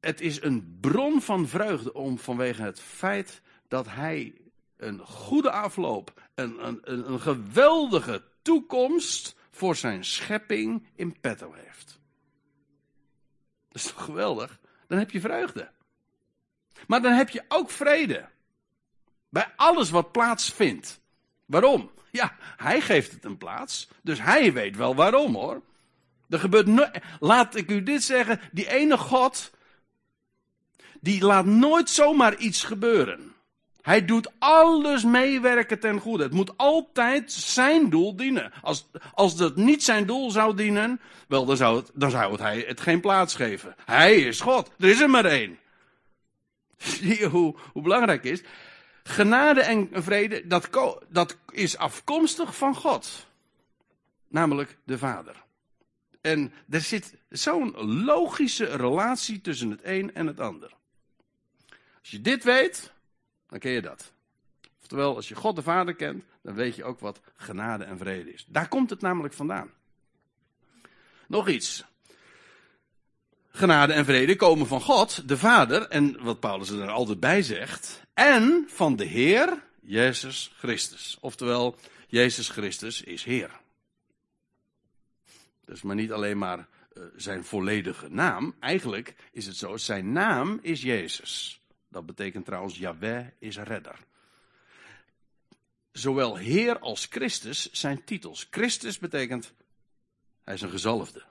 [0.00, 4.40] het is een bron van vreugde om vanwege het feit dat hij
[4.76, 12.00] een goede afloop, een, een, een geweldige toekomst voor zijn schepping in petto heeft.
[13.68, 14.60] Dat is toch geweldig?
[14.86, 15.70] Dan heb je vreugde.
[16.86, 18.28] Maar dan heb je ook vrede.
[19.28, 21.00] Bij alles wat plaatsvindt.
[21.46, 21.90] Waarom?
[22.10, 23.88] Ja, hij geeft het een plaats.
[24.02, 25.62] Dus hij weet wel waarom hoor.
[26.28, 27.00] Er gebeurt nooit.
[27.20, 29.52] Laat ik u dit zeggen: die ene God.
[31.00, 33.33] Die laat nooit zomaar iets gebeuren.
[33.84, 36.22] Hij doet alles meewerken ten goede.
[36.22, 38.52] Het moet altijd zijn doel dienen.
[38.62, 42.40] Als, als dat niet zijn doel zou dienen, wel, dan zou, het, dan zou het
[42.40, 43.74] hij het geen plaats geven.
[43.84, 44.70] Hij is God.
[44.78, 45.58] Er is er maar één.
[46.76, 48.42] Zie je hoe, hoe belangrijk is?
[49.02, 50.68] Genade en vrede, dat,
[51.08, 53.26] dat is afkomstig van God.
[54.28, 55.42] Namelijk de Vader.
[56.20, 60.72] En er zit zo'n logische relatie tussen het een en het ander.
[62.00, 62.92] Als je dit weet,
[63.54, 64.12] dan ken je dat.
[64.80, 68.32] Oftewel, als je God de Vader kent, dan weet je ook wat genade en vrede
[68.32, 68.44] is.
[68.48, 69.70] Daar komt het namelijk vandaan.
[71.26, 71.84] Nog iets.
[73.48, 78.02] Genade en vrede komen van God, de Vader, en wat Paulus er altijd bij zegt,
[78.14, 81.18] en van de Heer, Jezus Christus.
[81.20, 83.60] Oftewel, Jezus Christus is Heer.
[85.64, 88.54] Dus maar niet alleen maar uh, zijn volledige naam.
[88.60, 91.62] Eigenlijk is het zo, zijn naam is Jezus.
[91.94, 93.98] Dat betekent trouwens, Yahweh is redder.
[95.92, 98.46] Zowel Heer als Christus zijn titels.
[98.50, 99.54] Christus betekent,
[100.44, 101.22] hij is een gezalfde.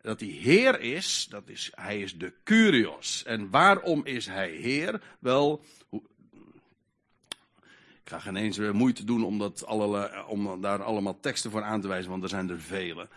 [0.00, 3.24] Dat hij Heer is, dat is, hij is de Curios.
[3.24, 5.02] En waarom is hij Heer?
[5.18, 6.00] Wel, ik
[8.04, 9.64] ga geen eens moeite doen om, dat
[10.26, 13.08] om daar allemaal teksten voor aan te wijzen, want er zijn er vele.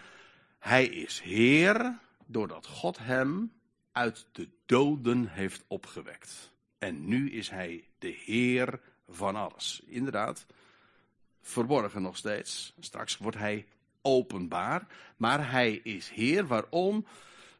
[0.59, 3.58] Hij is Heer doordat God hem
[3.99, 6.51] uit de doden heeft opgewekt.
[6.77, 9.81] En nu is hij de Heer van alles.
[9.85, 10.45] Inderdaad,
[11.41, 12.73] verborgen nog steeds.
[12.79, 13.65] Straks wordt hij
[14.01, 14.87] openbaar.
[15.17, 16.47] Maar hij is Heer.
[16.47, 17.05] Waarom?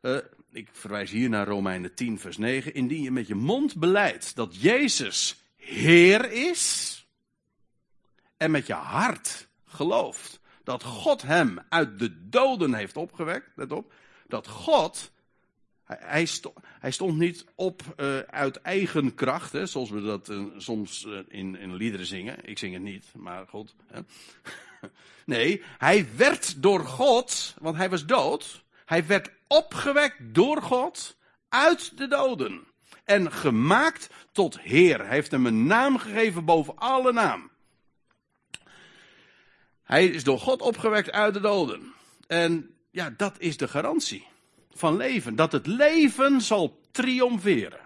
[0.02, 0.18] Uh,
[0.52, 2.74] ik verwijs hier naar Romeinen 10, vers 9.
[2.74, 6.96] Indien je met je mond beleidt dat Jezus Heer is.
[8.38, 13.50] En met je hart gelooft dat God hem uit de doden heeft opgewekt.
[13.56, 13.94] Let op.
[14.28, 15.12] Dat God
[15.98, 20.46] hij, stond, hij stond niet op uh, uit eigen kracht, hè, zoals we dat uh,
[20.58, 22.38] soms uh, in, in liederen zingen.
[22.46, 23.76] Ik zing het niet, maar goed.
[23.88, 24.00] Hè.
[25.26, 28.64] nee, hij werd door God, want hij was dood.
[28.86, 31.18] Hij werd opgewekt door God
[31.50, 32.68] uit de doden.
[33.04, 35.00] En gemaakt tot Heer.
[35.00, 37.50] Hij heeft hem een naam gegeven boven alle naam.
[39.84, 41.94] Hij is door God opgewekt uit de doden.
[42.28, 44.29] En ja, dat is de garantie
[44.80, 45.36] van leven.
[45.36, 47.80] Dat het leven zal triomferen.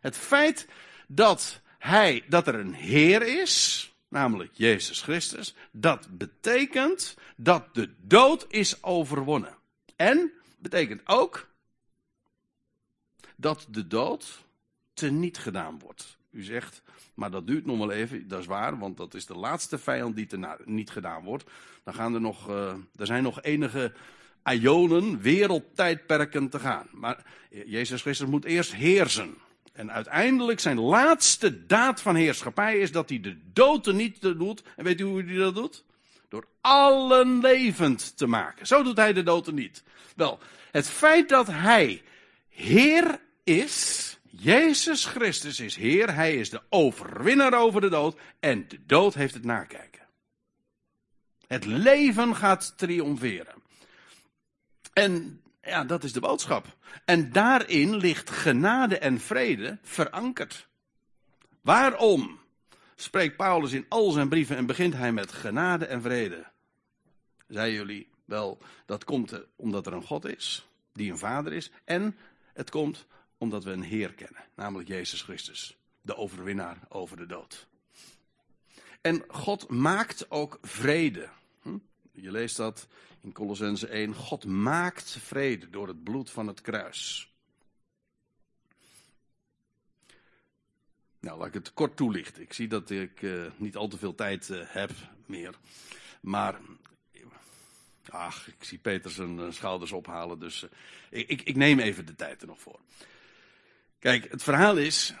[0.00, 0.68] Het feit
[1.08, 8.46] dat hij, dat er een Heer is, namelijk Jezus Christus, dat betekent dat de dood
[8.48, 9.56] is overwonnen.
[9.96, 11.48] En betekent ook
[13.36, 14.44] dat de dood
[14.94, 16.18] teniet gedaan wordt.
[16.30, 16.82] U zegt,
[17.14, 20.16] maar dat duurt nog wel even, dat is waar, want dat is de laatste vijand
[20.16, 20.28] die
[20.64, 21.44] niet gedaan wordt.
[21.84, 23.92] Dan gaan er nog, uh, er zijn nog enige
[24.44, 26.86] Ionen, wereldtijdperken te gaan.
[26.92, 27.24] Maar
[27.66, 29.34] Jezus Christus moet eerst heersen.
[29.72, 34.62] En uiteindelijk zijn laatste daad van heerschappij is dat hij de dood niet doet.
[34.76, 35.84] En weet u hoe hij dat doet?
[36.28, 38.66] Door allen levend te maken.
[38.66, 39.82] Zo doet hij de dood niet.
[40.16, 40.38] Wel,
[40.70, 42.02] het feit dat hij
[42.48, 48.78] Heer is, Jezus Christus is Heer, hij is de overwinnaar over de dood en de
[48.86, 50.02] dood heeft het nakijken.
[51.46, 53.61] Het leven gaat triomferen.
[54.92, 56.76] En Ja, dat is de boodschap.
[57.04, 60.68] En daarin ligt genade en vrede verankerd.
[61.60, 62.40] Waarom
[62.94, 66.44] spreekt Paulus in al zijn brieven en begint hij met genade en vrede?
[67.48, 71.70] Zeiden jullie wel, dat komt omdat er een God is, die een vader is.
[71.84, 72.16] En
[72.52, 73.06] het komt
[73.38, 77.66] omdat we een Heer kennen, namelijk Jezus Christus, de overwinnaar over de dood.
[79.00, 81.28] En God maakt ook vrede.
[81.62, 81.78] Hm?
[82.22, 82.88] Je leest dat
[83.20, 84.14] in Colossense 1.
[84.14, 87.32] God maakt vrede door het bloed van het kruis.
[91.20, 92.42] Nou, laat ik het kort toelichten.
[92.42, 94.90] Ik zie dat ik uh, niet al te veel tijd uh, heb
[95.26, 95.54] meer.
[96.20, 96.60] Maar,
[98.08, 100.66] ach, ik zie Peter zijn uh, schouders ophalen, dus
[101.10, 102.80] ik, ik, neem even de tijd er nog voor.
[103.98, 105.14] Kijk, het verhaal is,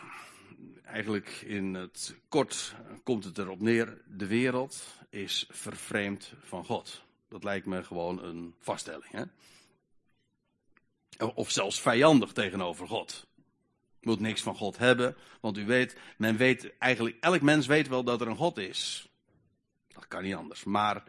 [0.92, 7.02] eigenlijk in het kort komt het erop neer, de wereld is vervreemd van God.
[7.28, 9.10] Dat lijkt me gewoon een vaststelling.
[9.10, 9.24] Hè?
[11.26, 13.26] Of zelfs vijandig tegenover God.
[14.00, 18.04] Moet niks van God hebben, want u weet, men weet eigenlijk, elk mens weet wel
[18.04, 19.08] dat er een God is.
[19.88, 20.64] Dat kan niet anders.
[20.64, 21.02] Maar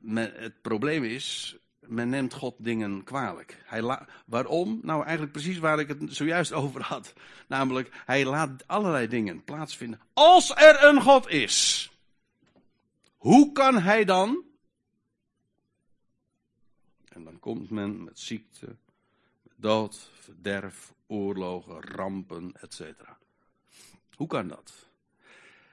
[0.00, 1.56] men, het probleem is,
[1.88, 3.62] men neemt God dingen kwalijk.
[3.64, 4.80] Hij waarom?
[4.82, 7.12] Nou, eigenlijk precies waar ik het zojuist over had.
[7.46, 10.00] Namelijk, hij laat allerlei dingen plaatsvinden.
[10.12, 11.90] Als er een God is,
[13.16, 14.44] hoe kan hij dan?
[17.08, 18.76] En dan komt men met ziekte,
[19.56, 22.82] dood, verderf, oorlogen, rampen, etc.
[24.14, 24.72] Hoe kan dat?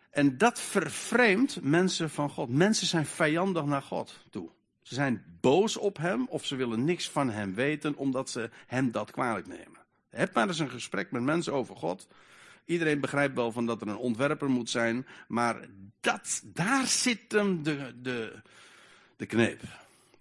[0.10, 2.50] En dat vervreemdt mensen van God.
[2.50, 4.50] Mensen zijn vijandig naar God toe.
[4.86, 8.92] Ze zijn boos op hem of ze willen niks van hem weten omdat ze hem
[8.92, 9.80] dat kwalijk nemen.
[10.10, 12.08] Heb maar eens een gesprek met mensen over God.
[12.66, 15.68] Iedereen begrijpt wel van dat er een ontwerper moet zijn, maar
[16.00, 18.42] dat, daar zit hem de, de,
[19.16, 19.62] de kneep.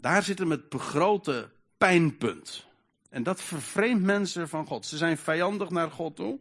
[0.01, 2.67] Daar zit hem het grote pijnpunt.
[3.11, 4.87] En dat vervreemdt mensen van God.
[4.87, 6.39] Ze zijn vijandig naar God toe.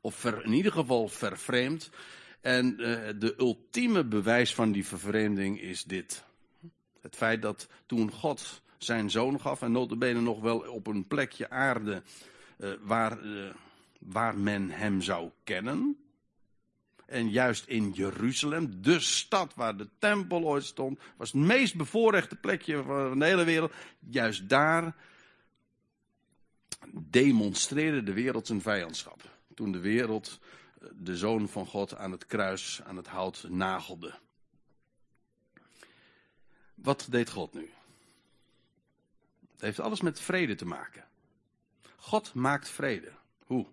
[0.00, 1.90] Of in ieder geval vervreemd.
[2.40, 6.26] En uh, de ultieme bewijs van die vervreemding is dit.
[7.00, 11.50] Het feit dat toen God zijn zoon gaf, en notabene nog wel op een plekje
[11.50, 12.02] aarde
[12.58, 13.50] uh, waar, uh,
[13.98, 15.96] waar men hem zou kennen.
[17.06, 22.36] En juist in Jeruzalem, de stad waar de tempel ooit stond, was het meest bevoorrechte
[22.36, 23.72] plekje van de hele wereld.
[23.98, 24.94] Juist daar
[26.92, 29.22] demonstreerde de wereld zijn vijandschap.
[29.54, 30.38] Toen de wereld
[30.80, 34.14] eh, de zoon van God aan het kruis, aan het hout nagelde.
[36.82, 37.70] Wat deed God nu?
[39.52, 41.04] Het heeft alles met vrede te maken.
[41.96, 43.12] God maakt vrede.
[43.46, 43.66] Hoe?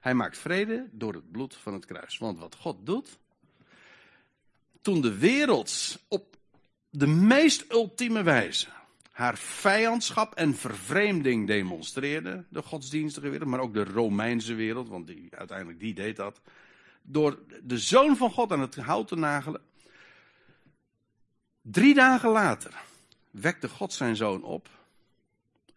[0.00, 2.18] Hij maakt vrede door het bloed van het kruis.
[2.18, 3.18] Want wat God doet.
[4.80, 6.36] Toen de wereld op
[6.90, 8.68] de meest ultieme wijze
[9.14, 15.28] haar vijandschap en vervreemding demonstreerde, de godsdienstige wereld, maar ook de Romeinse wereld, want die,
[15.30, 16.40] uiteindelijk die deed dat,
[17.02, 19.60] door de zoon van God aan het hout te nagelen.
[21.66, 22.82] Drie dagen later
[23.30, 24.68] wekte God zijn zoon op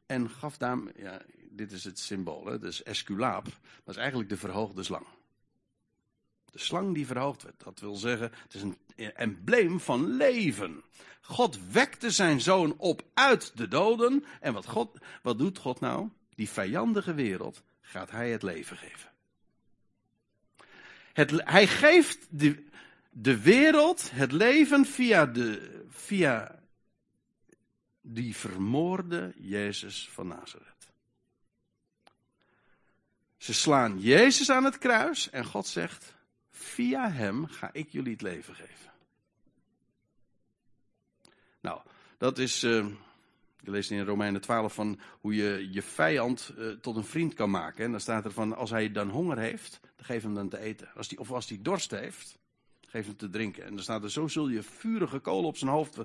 [0.06, 3.44] en gaf daar, ja, dit is het symbool, hè, dus Esculaap,
[3.84, 5.06] dat is eigenlijk de verhoogde slang.
[6.52, 8.78] De slang die verhoogd werd, dat wil zeggen, het is een
[9.16, 10.84] embleem van leven.
[11.22, 14.26] God wekte zijn zoon op uit de doden.
[14.40, 16.10] En wat, God, wat doet God nou?
[16.36, 19.10] Die vijandige wereld gaat hij het leven geven.
[21.14, 22.64] Het, hij geeft de,
[23.10, 26.60] de wereld het leven via, de, via
[28.02, 30.92] die vermoorde Jezus van Nazareth.
[33.38, 36.16] Ze slaan Jezus aan het kruis en God zegt:
[36.50, 38.92] Via hem ga ik jullie het leven geven.
[41.60, 41.82] Nou,
[42.18, 42.60] dat is.
[42.60, 47.50] Je leest in Romeinen 12 van hoe je je vijand uh, tot een vriend kan
[47.50, 47.86] maken.
[47.86, 50.60] En dan staat er van: als hij dan honger heeft, dan geef hem dan te
[50.60, 50.90] eten.
[50.96, 52.38] Als die, of als hij dorst heeft,
[52.88, 53.66] geef hem te drinken.
[53.66, 56.04] En dan staat er: zo zul je vurige kolen op zijn hoofd uh,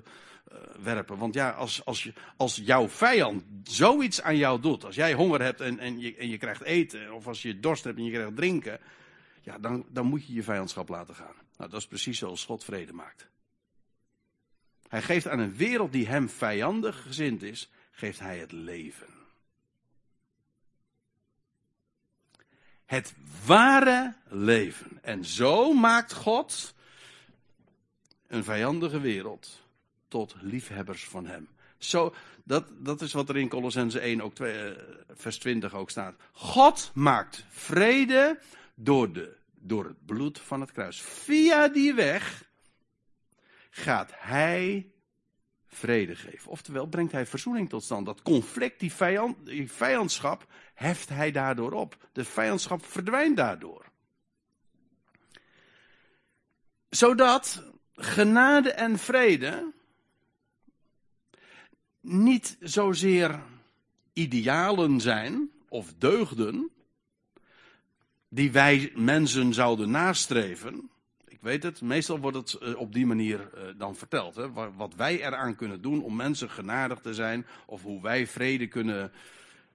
[0.83, 1.17] werpen.
[1.17, 5.41] Want ja, als, als, je, als jouw vijand zoiets aan jou doet, als jij honger
[5.41, 8.11] hebt en, en, je, en je krijgt eten, of als je dorst hebt en je
[8.11, 8.79] krijgt drinken,
[9.41, 11.35] ja, dan, dan moet je je vijandschap laten gaan.
[11.57, 13.27] Nou, dat is precies zoals God vrede maakt.
[14.87, 19.22] Hij geeft aan een wereld die hem vijandig gezind is, geeft hij het leven.
[22.93, 23.13] Het
[23.45, 24.99] ware leven.
[25.01, 26.73] En zo maakt God
[28.27, 29.61] een vijandige wereld
[30.07, 31.47] tot liefhebbers van hem.
[31.77, 32.13] Zo,
[32.43, 34.83] dat, dat is wat er in Colossense 1, ook 2, eh,
[35.13, 36.15] vers 20 ook staat.
[36.31, 38.39] God maakt vrede
[38.75, 41.01] door, de, door het bloed van het kruis.
[41.01, 42.49] Via die weg
[43.69, 44.91] gaat hij
[45.67, 46.51] vrede geven.
[46.51, 48.05] Oftewel brengt hij verzoening tot stand.
[48.05, 51.97] Dat conflict, die, vijand, die vijandschap, heft hij daardoor op.
[52.11, 53.85] De vijandschap verdwijnt daardoor.
[56.89, 57.63] Zodat
[57.95, 59.71] genade en vrede
[62.01, 63.43] niet zozeer
[64.13, 66.71] idealen zijn of deugden
[68.29, 70.89] die wij mensen zouden nastreven.
[71.27, 74.35] Ik weet het, meestal wordt het eh, op die manier eh, dan verteld.
[74.35, 74.51] Hè?
[74.51, 79.11] Wat wij eraan kunnen doen om mensen genadig te zijn, of hoe wij vrede kunnen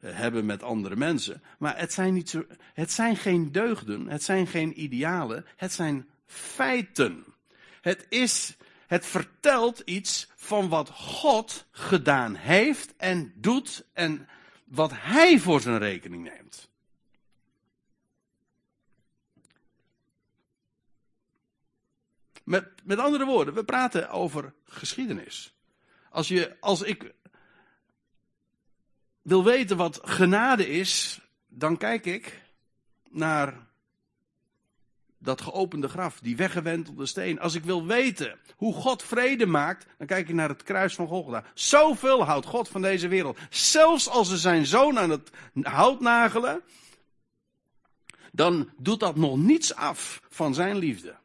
[0.00, 1.42] hebben met andere mensen.
[1.58, 2.44] Maar het zijn, niet zo,
[2.74, 7.24] het zijn geen deugden, het zijn geen idealen, het zijn feiten.
[7.80, 14.28] Het is, het vertelt iets van wat God gedaan heeft en doet en
[14.64, 16.68] wat Hij voor zijn rekening neemt.
[22.44, 25.52] Met, met andere woorden, we praten over geschiedenis.
[26.10, 27.14] Als, je, als ik
[29.28, 32.42] wil weten wat genade is, dan kijk ik
[33.10, 33.66] naar
[35.18, 37.40] dat geopende graf, die weggewentelde steen.
[37.40, 41.06] Als ik wil weten hoe God vrede maakt, dan kijk ik naar het kruis van
[41.06, 41.44] Golgotha.
[41.54, 43.38] Zoveel houdt God van deze wereld.
[43.50, 45.30] Zelfs als ze zijn zoon aan het
[45.62, 46.62] hout nagelen,
[48.32, 51.16] dan doet dat nog niets af van zijn liefde.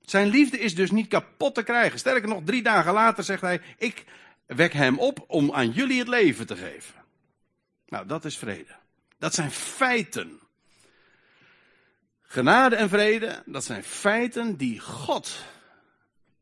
[0.00, 1.98] Zijn liefde is dus niet kapot te krijgen.
[1.98, 4.04] Sterker nog, drie dagen later zegt hij: Ik
[4.46, 6.94] wek hem op om aan jullie het leven te geven.
[7.86, 8.76] Nou, dat is vrede.
[9.18, 10.40] Dat zijn feiten.
[12.22, 15.44] Genade en vrede, dat zijn feiten die God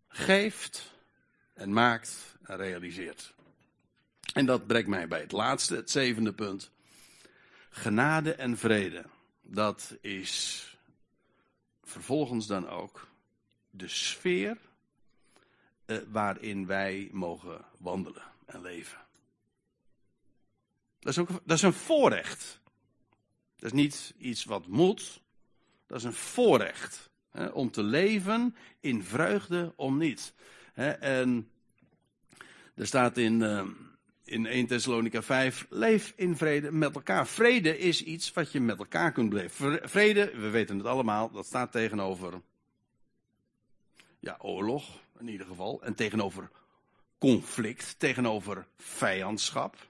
[0.09, 0.93] geeft
[1.55, 3.35] en maakt en realiseert.
[4.33, 6.71] En dat brengt mij bij het laatste, het zevende punt.
[7.71, 9.05] Genade en vrede,
[9.43, 10.69] dat is
[11.83, 13.09] vervolgens dan ook
[13.71, 14.57] de sfeer
[15.87, 18.99] eh, waarin wij mogen wandelen en leven.
[20.99, 22.61] Dat is, ook, dat is een voorrecht.
[23.57, 25.23] Dat is niet iets wat moet,
[25.87, 27.11] dat is een voorrecht.
[27.31, 30.35] Hè, om te leven in vreugde om niet.
[30.73, 31.51] Hè, en
[32.75, 33.65] er staat in, uh,
[34.25, 37.27] in 1 Thessalonica 5, leef in vrede met elkaar.
[37.27, 39.89] Vrede is iets wat je met elkaar kunt beleven.
[39.89, 42.41] Vrede, we weten het allemaal, dat staat tegenover
[44.19, 45.83] ja, oorlog in ieder geval.
[45.83, 46.51] En tegenover
[47.19, 49.89] conflict, tegenover vijandschap,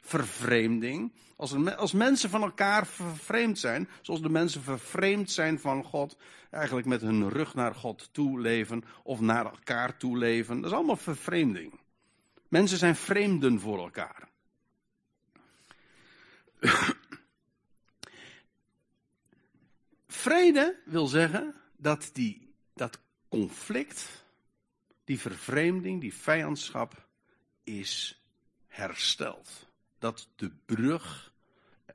[0.00, 1.12] vervreemding.
[1.36, 6.16] Als, als mensen van elkaar vervreemd zijn, zoals de mensen vervreemd zijn van God,
[6.50, 10.76] eigenlijk met hun rug naar God toe leven of naar elkaar toe leven, dat is
[10.76, 11.80] allemaal vervreemding.
[12.48, 14.28] Mensen zijn vreemden voor elkaar.
[20.06, 22.98] Vrede wil zeggen dat die, dat
[23.28, 24.24] conflict,
[25.10, 27.06] die vervreemding, die vijandschap
[27.64, 28.22] is
[28.66, 29.68] hersteld.
[29.98, 31.32] Dat de brug,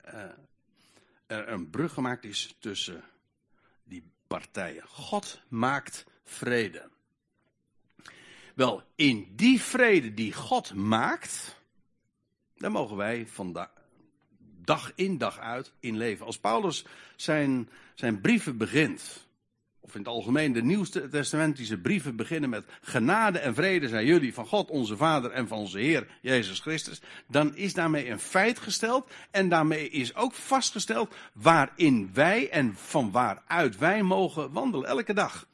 [0.06, 0.24] uh,
[1.28, 3.04] er een brug gemaakt is tussen
[3.84, 4.88] die partijen.
[4.88, 6.90] God maakt vrede.
[8.56, 11.56] Wel, in die vrede die God maakt,
[12.58, 13.72] daar mogen wij vandaag,
[14.62, 16.26] dag in dag uit in leven.
[16.26, 16.86] Als Paulus
[17.16, 19.25] zijn, zijn brieven begint,
[19.86, 24.34] of in het algemeen de Nieuwste Testamentische brieven beginnen met genade en vrede zijn jullie
[24.34, 28.60] van God onze Vader en van onze Heer Jezus Christus, dan is daarmee een feit
[28.60, 35.14] gesteld en daarmee is ook vastgesteld waarin wij en van waaruit wij mogen wandelen elke
[35.14, 35.48] dag.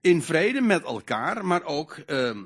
[0.00, 2.36] In vrede met elkaar, maar ook eh,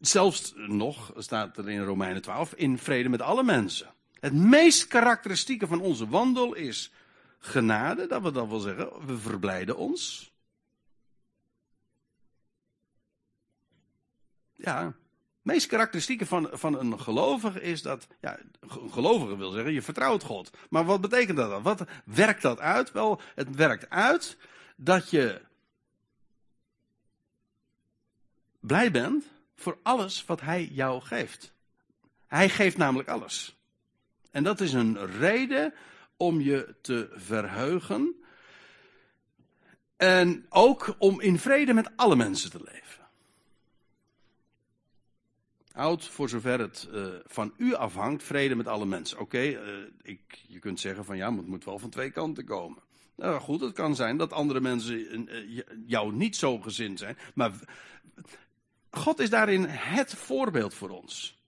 [0.00, 3.86] zelfs nog, staat er in Romeinen 12, in vrede met alle mensen.
[4.20, 6.92] Het meest karakteristieke van onze wandel is
[7.40, 10.32] genade, dat we dan wel zeggen, we verblijden ons.
[14.54, 14.94] Ja, het
[15.42, 20.22] meest karakteristieke van, van een gelovige is dat, ja, een gelovige wil zeggen, je vertrouwt
[20.22, 20.50] God.
[20.70, 21.62] Maar wat betekent dat dan?
[21.62, 22.92] Wat werkt dat uit?
[22.92, 24.36] Wel, het werkt uit
[24.76, 25.40] dat je
[28.60, 29.24] blij bent
[29.54, 31.52] voor alles wat Hij jou geeft.
[32.26, 33.58] Hij geeft namelijk alles.
[34.30, 35.74] En dat is een reden
[36.20, 38.14] om je te verheugen.
[39.96, 43.08] En ook om in vrede met alle mensen te leven.
[45.72, 49.18] Houd voor zover het uh, van u afhangt, vrede met alle mensen.
[49.18, 50.16] Oké, uh,
[50.46, 52.82] je kunt zeggen van ja, maar het moet wel van twee kanten komen.
[53.16, 57.16] Nou goed, het kan zijn dat andere mensen uh, jou niet zo gezind zijn.
[57.34, 57.52] Maar
[58.90, 61.39] God is daarin het voorbeeld voor ons.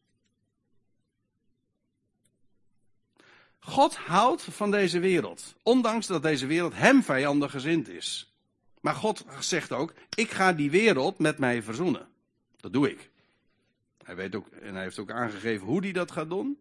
[3.65, 8.33] God houdt van deze wereld, ondanks dat deze wereld hem vijandig gezind is.
[8.81, 12.09] Maar God zegt ook: Ik ga die wereld met mij verzoenen.
[12.57, 13.11] Dat doe ik.
[14.05, 16.59] Hij weet ook, en hij heeft ook aangegeven hoe hij dat gaat doen.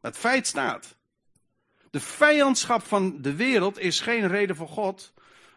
[0.00, 0.96] Het feit staat.
[1.90, 5.12] De vijandschap van de wereld is geen reden voor God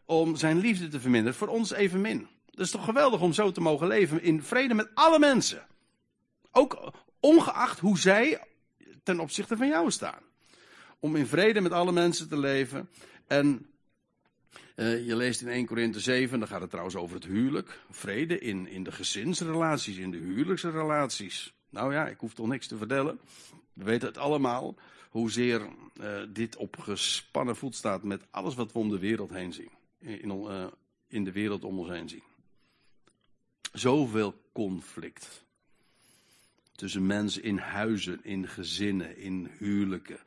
[0.05, 1.37] om zijn liefde te verminderen.
[1.37, 2.27] Voor ons evenmin.
[2.49, 5.67] Het is toch geweldig om zo te mogen leven in vrede met alle mensen.
[6.51, 8.43] Ook ongeacht hoe zij
[9.03, 10.27] ten opzichte van jou staan.
[10.99, 12.89] Om in vrede met alle mensen te leven.
[13.27, 13.69] En
[14.75, 17.79] uh, je leest in 1 Korinthe 7, dan gaat het trouwens over het huwelijk.
[17.89, 21.53] Vrede in, in de gezinsrelaties, in de huwelijksrelaties.
[21.69, 23.19] Nou ja, ik hoef toch niks te vertellen.
[23.73, 24.75] We weten het allemaal,
[25.09, 25.61] hoezeer
[26.01, 29.71] uh, dit op gespannen voet staat met alles wat we om de wereld heen zien.
[29.99, 30.67] In, uh,
[31.07, 32.23] in de wereld om ons heen zien.
[33.71, 35.45] Zoveel conflict.
[36.71, 40.19] Tussen mensen in huizen, in gezinnen, in huwelijken,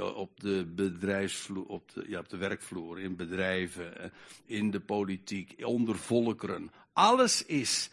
[0.00, 4.10] op de bedrijfsvloer, op de, ja, op de werkvloer, in bedrijven, eh,
[4.44, 6.70] in de politiek, onder volkeren.
[6.92, 7.90] Alles is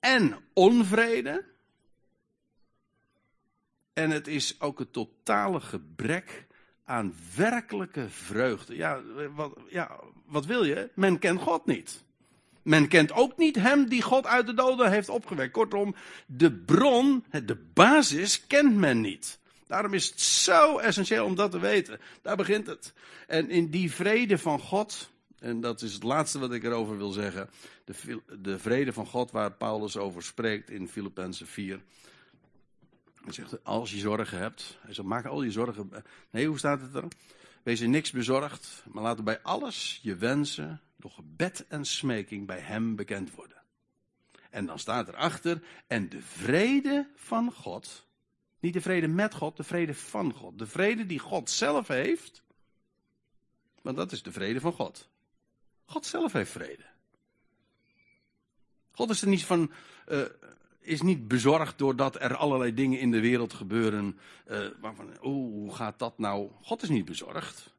[0.00, 1.44] en onvrede.
[3.92, 6.46] En het is ook het totale gebrek
[6.84, 8.76] aan werkelijke vreugde.
[8.76, 9.02] Ja
[9.34, 10.90] wat, ja, wat wil je?
[10.94, 12.04] Men kent God niet.
[12.62, 15.52] Men kent ook niet hem die God uit de doden heeft opgewekt.
[15.52, 15.94] Kortom,
[16.26, 19.38] de bron, de basis kent men niet.
[19.68, 22.00] Daarom is het zo essentieel om dat te weten.
[22.22, 22.92] Daar begint het.
[23.26, 27.10] En in die vrede van God, en dat is het laatste wat ik erover wil
[27.10, 27.50] zeggen,
[27.84, 31.80] de, de vrede van God waar Paulus over spreekt in Filippenzen 4.
[33.24, 35.90] Hij zegt, als je zorgen hebt, hij zegt, maak al je zorgen.
[36.30, 37.04] Nee, hoe staat het er?
[37.62, 42.60] Wees in niks bezorgd, maar laat bij alles je wensen door gebed en smeking bij
[42.60, 43.56] hem bekend worden.
[44.50, 48.06] En dan staat erachter, en de vrede van God,
[48.60, 50.58] niet de vrede met God, de vrede van God.
[50.58, 52.42] De vrede die God zelf heeft.
[53.82, 55.08] Want dat is de vrede van God.
[55.84, 56.84] God zelf heeft vrede.
[58.90, 59.70] God is er niet van.
[60.08, 60.22] Uh,
[60.80, 64.18] is niet bezorgd doordat er allerlei dingen in de wereld gebeuren.
[64.50, 66.50] Uh, waarvan, oh, hoe gaat dat nou?
[66.62, 67.74] God is niet bezorgd.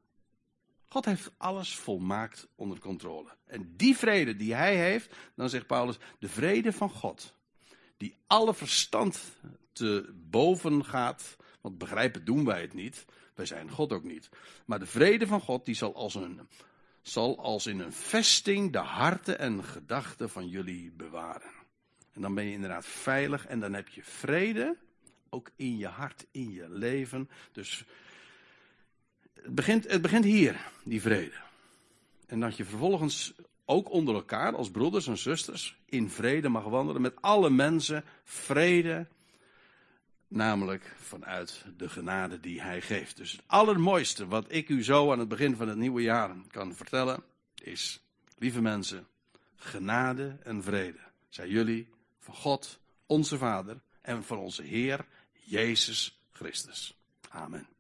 [0.88, 3.30] God heeft alles volmaakt onder controle.
[3.45, 7.34] En die vrede die hij heeft, dan zegt Paulus, de vrede van God,
[7.97, 9.21] die alle verstand
[9.80, 11.38] te boven gaat.
[11.61, 13.05] Want begrijpen doen wij het niet.
[13.34, 14.30] Wij zijn God ook niet.
[14.65, 16.39] Maar de vrede van God die zal als, een,
[17.01, 21.51] zal als in een vesting de harten en gedachten van jullie bewaren.
[22.13, 24.77] En dan ben je inderdaad veilig en dan heb je vrede.
[25.30, 27.30] Ook in je hart, in je leven.
[27.51, 27.86] Dus
[29.34, 31.38] het begint, het begint hier, die vrede.
[32.27, 33.34] En dat je vervolgens
[33.65, 38.03] ook onder elkaar als broeders en zusters in vrede mag wandelen met alle mensen.
[38.23, 39.07] Vrede
[40.32, 43.17] Namelijk vanuit de genade die hij geeft.
[43.17, 46.75] Dus het allermooiste wat ik u zo aan het begin van het nieuwe jaar kan
[46.75, 47.23] vertellen
[47.63, 48.01] is,
[48.38, 49.07] lieve mensen,
[49.55, 50.99] genade en vrede
[51.30, 51.88] zijn jullie
[52.19, 56.97] van God, onze Vader en van onze Heer Jezus Christus.
[57.30, 57.78] Amen.